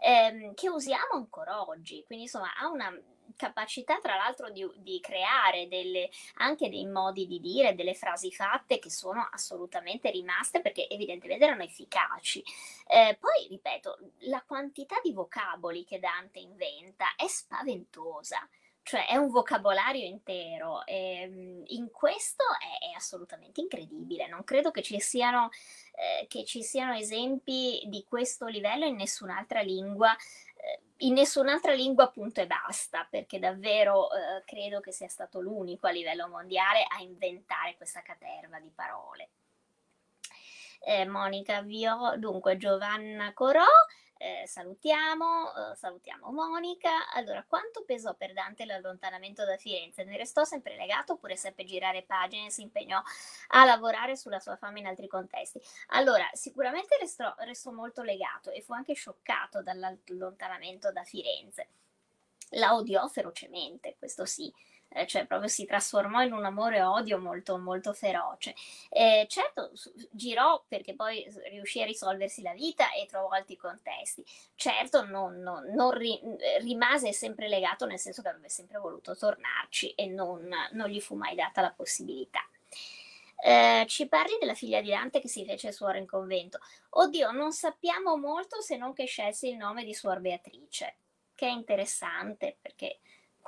[0.00, 2.02] ehm, che usiamo ancora oggi.
[2.04, 2.92] Quindi insomma ha una
[3.36, 8.78] capacità tra l'altro di, di creare delle, anche dei modi di dire, delle frasi fatte
[8.78, 12.42] che sono assolutamente rimaste perché evidentemente erano efficaci.
[12.86, 18.46] Eh, poi, ripeto, la quantità di vocaboli che Dante inventa è spaventosa
[18.88, 24.26] cioè è un vocabolario intero e ehm, in questo è, è, assolutamente incredibile.
[24.28, 25.50] Non credo che ci, siano,
[25.94, 30.16] eh, che ci siano esempi di questo livello in nessun'altra lingua
[30.56, 35.86] eh, in nessun'altra lingua punto e basta, perché davvero eh, credo che sia stato l'unico
[35.86, 39.28] a livello mondiale a inventare questa caterva di parole.
[40.80, 43.66] Eh, Monica Vio, dunque Giovanna Corò,
[44.18, 47.10] eh, salutiamo, eh, salutiamo Monica.
[47.12, 50.04] Allora, quanto pesò per Dante l'allontanamento da Firenze?
[50.04, 53.00] Ne restò sempre legato oppure seppe girare pagine e si impegnò
[53.48, 55.60] a lavorare sulla sua fama in altri contesti?
[55.88, 61.68] Allora, sicuramente restò, restò molto legato e fu anche scioccato dall'allontanamento da Firenze.
[62.52, 64.52] La odiò ferocemente, questo sì
[64.90, 68.54] eh, cioè proprio si trasformò in un amore odio molto molto feroce.
[68.88, 69.72] Eh, certo,
[70.10, 74.24] girò perché poi riuscì a risolversi la vita e trovò altri contesti.
[74.54, 76.18] Certo, non, non, non ri,
[76.60, 81.14] rimase sempre legato nel senso che avrebbe sempre voluto tornarci e non, non gli fu
[81.14, 82.40] mai data la possibilità.
[83.40, 86.58] Eh, ci parli della figlia di Dante che si fece suora in convento.
[86.90, 90.96] Oddio, non sappiamo molto se non che scelse il nome di Suor Beatrice,
[91.34, 92.98] che è interessante perché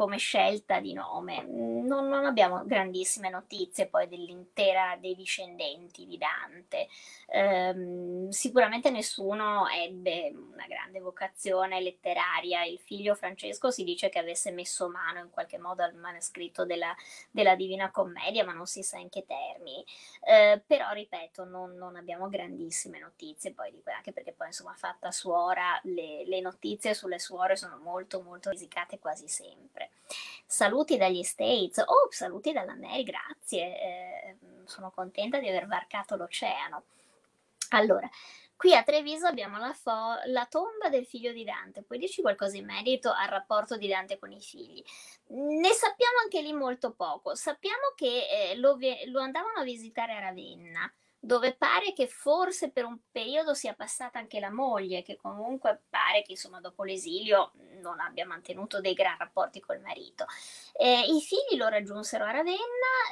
[0.01, 1.44] come scelta di nome.
[1.44, 6.88] Non, non, abbiamo grandissime notizie poi dell'intera dei discendenti di Dante.
[7.26, 12.64] Ehm, sicuramente nessuno ebbe una grande vocazione letteraria.
[12.64, 16.94] Il figlio Francesco si dice che avesse messo mano in qualche modo al manoscritto della,
[17.30, 19.84] della Divina Commedia, ma non si sa in che termini.
[20.22, 25.11] Ehm, però, ripeto, non, non, abbiamo grandissime notizie poi di anche perché poi insomma fatta
[25.11, 29.89] suora, le, le notizie sulle suore sono molto molto risicate quasi sempre.
[30.47, 36.84] Saluti dagli States, oh, saluti dall'America, grazie, eh, sono contenta di aver varcato l'oceano.
[37.70, 38.09] Allora,
[38.61, 41.82] Qui a Treviso abbiamo la, fo- la, tomba del figlio di Dante.
[41.82, 44.84] Puoi dirci qualcosa in merito al rapporto di Dante con i figli?
[45.28, 47.34] Ne sappiamo anche lì molto poco.
[47.34, 50.93] Sappiamo che eh, lo, ve- lo andavano a visitare a Ravenna
[51.23, 56.23] dove pare che forse per un periodo sia passata anche la moglie, che comunque pare
[56.23, 60.25] che insomma dopo l'esilio non abbia mantenuto dei gran rapporti col marito.
[60.73, 62.57] Eh, I figli lo raggiunsero a Ravenna,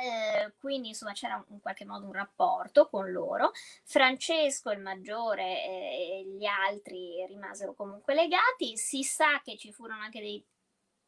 [0.02, 3.52] eh, quindi insomma c'era in qualche modo un rapporto con loro.
[3.84, 8.76] Francesco, il maggiore, eh, e gli altri rimasero comunque legati.
[8.78, 10.42] Si sa che ci furono anche dei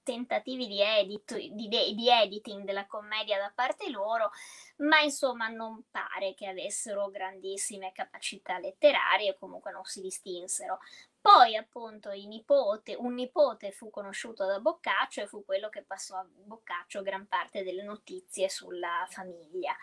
[0.03, 4.30] tentativi di, edit, di, di, editing della commedia da parte loro,
[4.78, 10.78] ma insomma non pare che avessero grandissime capacità letterarie, comunque non si distinsero.
[11.20, 16.26] Poi appunto nipote, un nipote fu conosciuto da Boccaccio e fu quello che passò a
[16.26, 19.76] Boccaccio gran parte delle notizie sulla famiglia.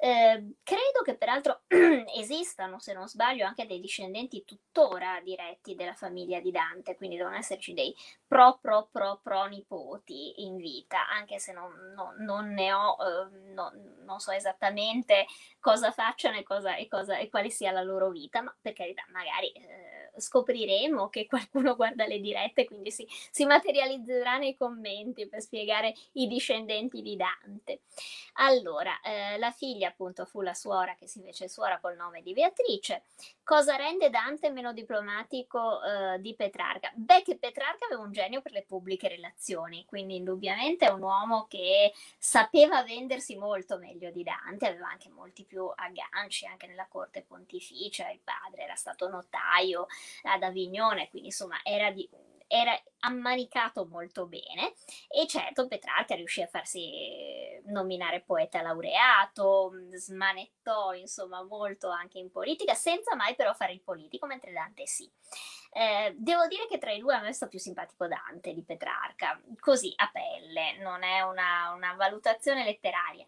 [0.00, 1.62] Eh, credo che peraltro
[2.16, 7.34] esistano, se non sbaglio, anche dei discendenti tuttora diretti della famiglia di Dante, quindi devono
[7.36, 7.92] esserci dei
[8.24, 13.52] pro pro pro pro nipoti in vita, anche se non, non, non ne ho, eh,
[13.54, 13.72] no,
[14.04, 15.26] non so esattamente
[15.58, 19.02] cosa facciano e, cosa, e, cosa, e, quale sia la loro vita, ma per carità,
[19.08, 25.40] magari eh, scopriremo che qualcuno guarda le dirette, quindi si, si materializzerà nei commenti per
[25.40, 27.80] spiegare i discendenti di Dante.
[28.34, 32.32] Allora, eh, la figlia appunto fu la suora che si fece suora col nome di
[32.32, 33.02] Beatrice.
[33.42, 36.92] Cosa rende Dante meno diplomatico eh, di Petrarca?
[36.94, 41.46] Beh, che Petrarca aveva un genio per le pubbliche relazioni, quindi indubbiamente è un uomo
[41.48, 47.22] che sapeva vendersi molto meglio di Dante, aveva anche molti più agganci anche nella corte
[47.22, 49.86] pontificia, il padre era stato notaio
[50.22, 52.08] ad Avignone, quindi insomma era di
[52.48, 54.72] era ammanicato molto bene
[55.06, 62.72] e certo Petrarca riuscì a farsi nominare poeta laureato, smanettò insomma molto anche in politica
[62.74, 65.08] senza mai però fare il politico, mentre Dante sì.
[65.70, 69.38] Eh, devo dire che tra i due a me sta più simpatico Dante di Petrarca,
[69.60, 73.26] così a pelle, non è una, una valutazione letteraria.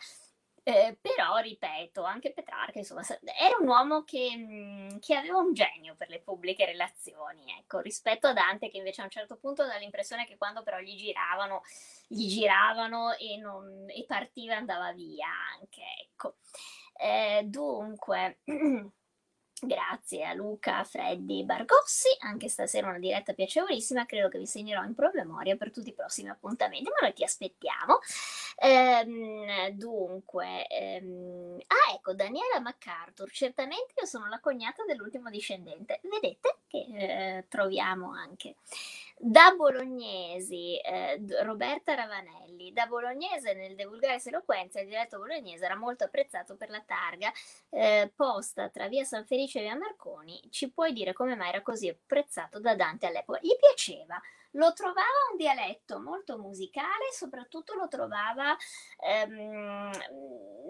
[0.63, 3.03] Eh, però, ripeto, anche Petrarca, insomma,
[3.39, 8.27] era un uomo che, mm, che, aveva un genio per le pubbliche relazioni, ecco, rispetto
[8.27, 11.63] a Dante che invece a un certo punto dà l'impressione che quando però gli giravano,
[12.07, 16.37] gli giravano e, non, e partiva andava via anche, ecco.
[16.95, 18.41] Eh, dunque...
[19.63, 24.95] Grazie a Luca, Freddy, Bargossi, anche stasera una diretta piacevolissima, credo che vi segnerò in
[24.95, 27.99] promemoria per tutti i prossimi appuntamenti, ma noi ti aspettiamo.
[28.57, 36.61] Ehm, dunque, ehm, ah ecco, Daniela MacArthur, certamente io sono la cognata dell'ultimo discendente, vedete
[36.67, 36.87] che
[37.39, 38.55] eh, troviamo anche.
[39.23, 45.77] Da bolognesi, eh, Roberta Ravanelli, da bolognese nel De Vulgaris Eloquenza, il dialetto bolognese era
[45.77, 47.31] molto apprezzato per la targa
[47.69, 50.41] eh, posta tra via San Felice e via Marconi.
[50.49, 53.41] Ci puoi dire come mai era così apprezzato da Dante all'epoca?
[53.43, 54.19] Gli piaceva,
[54.53, 58.57] lo trovava un dialetto molto musicale soprattutto lo trovava
[58.99, 59.91] ehm,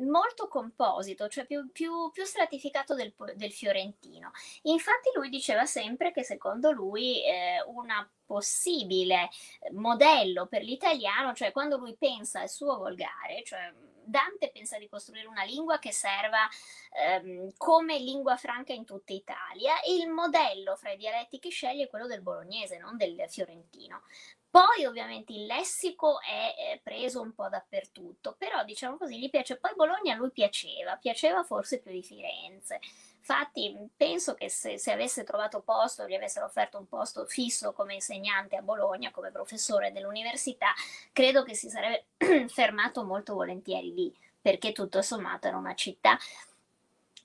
[0.09, 4.31] molto composito, cioè più, più, più stratificato del, del, fiorentino.
[4.62, 9.28] Infatti lui diceva sempre che secondo lui eh, una possibile
[9.72, 13.72] modello per l'italiano, cioè quando lui pensa al suo volgare, cioè
[14.11, 16.49] Dante pensa di costruire una lingua che serva
[16.93, 21.89] ehm, come lingua franca in tutta Italia il modello fra i dialetti che sceglie è
[21.89, 24.03] quello del bolognese, non del fiorentino.
[24.51, 29.59] Poi ovviamente il lessico è preso un po' dappertutto, però diciamo così gli piace.
[29.59, 32.80] Poi Bologna a lui piaceva, piaceva forse più di Firenze.
[33.18, 37.94] Infatti penso che se, se, avesse trovato posto, gli avessero offerto un posto fisso come
[37.94, 40.72] insegnante a Bologna, come professore dell'università,
[41.12, 42.07] credo che si sarebbe
[42.48, 46.18] fermato molto volentieri lì, perché tutto sommato era una città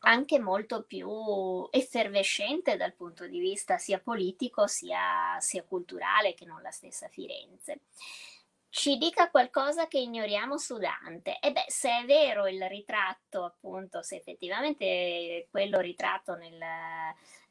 [0.05, 6.61] anche molto più effervescente dal punto di vista sia politico sia, sia culturale che non
[6.61, 7.81] la stessa Firenze
[8.75, 11.39] ci dica qualcosa che ignoriamo su Dante.
[11.39, 16.61] E beh, se è vero il ritratto, appunto, se effettivamente quello ritratto nel,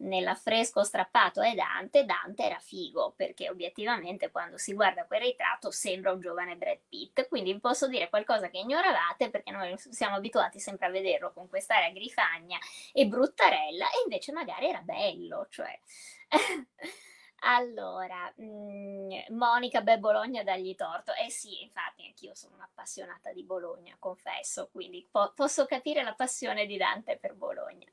[0.01, 6.13] nell'affresco strappato è Dante, Dante era figo, perché obiettivamente quando si guarda quel ritratto sembra
[6.13, 7.27] un giovane Brad Pitt.
[7.27, 11.49] Quindi vi posso dire qualcosa che ignoravate, perché noi siamo abituati sempre a vederlo con
[11.49, 12.59] quest'area grifagna
[12.93, 15.81] e bruttarella, e invece magari era bello, cioè...
[17.47, 21.13] Allora, mh, mm, Monica, beh, Bologna dagli torto.
[21.15, 26.65] Eh sì, infatti, anch'io sono un'appassionata di Bologna, confesso, quindi po- posso capire la passione
[26.67, 27.87] di Dante per Bologna.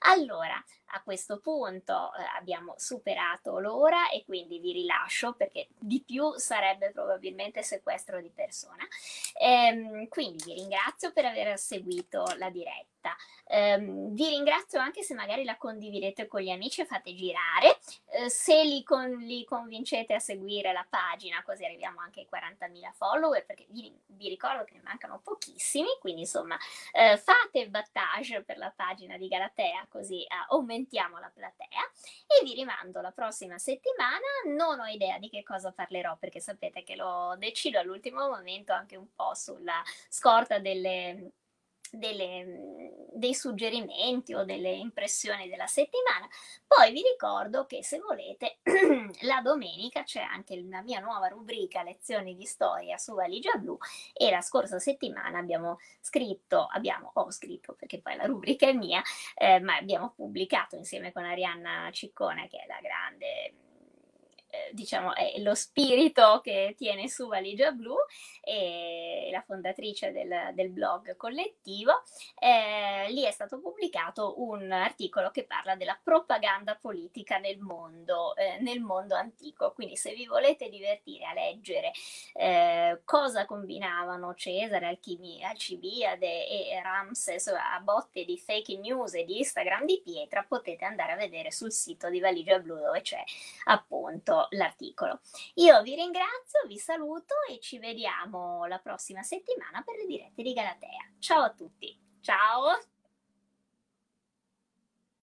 [0.00, 6.32] Allora, a questo punto eh, abbiamo superato l'ora e quindi vi rilascio perché di più
[6.36, 8.86] sarebbe probabilmente sequestro di persona.
[9.40, 13.14] Ehm, quindi vi ringrazio per aver seguito la diretta.
[13.50, 17.78] Ehm, vi ringrazio anche se magari la condividete con gli amici e fate girare.
[18.10, 22.92] Eh, se li, con, li, convincete a seguire la pagina, così arriviamo anche ai 40.000
[22.92, 26.56] follower, perché vi, vi ricordo che ne mancano pochissimi, quindi insomma
[26.92, 30.26] eh, fate il battage per la pagina di Galatea, così eh,
[30.78, 31.80] aumentiamo la platea.
[32.26, 34.24] E vi rimando la prossima settimana.
[34.46, 38.96] Non ho idea di che cosa parlerò, perché sapete che lo decido all'ultimo momento anche
[38.96, 41.32] un po' sulla scorta delle
[41.92, 46.28] delle, dei suggerimenti o delle impressioni della settimana.
[46.66, 48.58] Poi vi ricordo che se volete
[49.22, 53.76] la domenica c'è anche la mia nuova rubrica lezioni di storia su Valigia Blu
[54.12, 59.02] e la scorsa settimana abbiamo scritto, abbiamo, ho scritto perché poi la rubrica è mia,
[59.34, 63.67] eh, ma abbiamo pubblicato insieme con Arianna Ciccone che è la grande
[64.72, 67.94] diciamo, è lo spirito che tiene su Valigia Blu
[68.40, 72.02] e la fondatrice del, del blog collettivo.
[72.38, 78.58] Eh, lì è stato pubblicato un articolo che parla della propaganda politica nel mondo, eh,
[78.60, 79.72] nel mondo antico.
[79.72, 81.92] Quindi se vi volete divertire a leggere
[82.34, 89.38] eh, cosa combinavano Cesare, Alchimi, Alcibiade e Ramses a botte di fake news e di
[89.38, 93.22] Instagram di pietra, potete andare a vedere sul sito di Valigia Blu dove c'è
[93.64, 95.20] appunto l'articolo.
[95.54, 100.52] Io vi ringrazio, vi saluto e ci vediamo la prossima settimana per le dirette di
[100.52, 101.12] Galatea.
[101.18, 102.97] Ciao a tutti, ciao!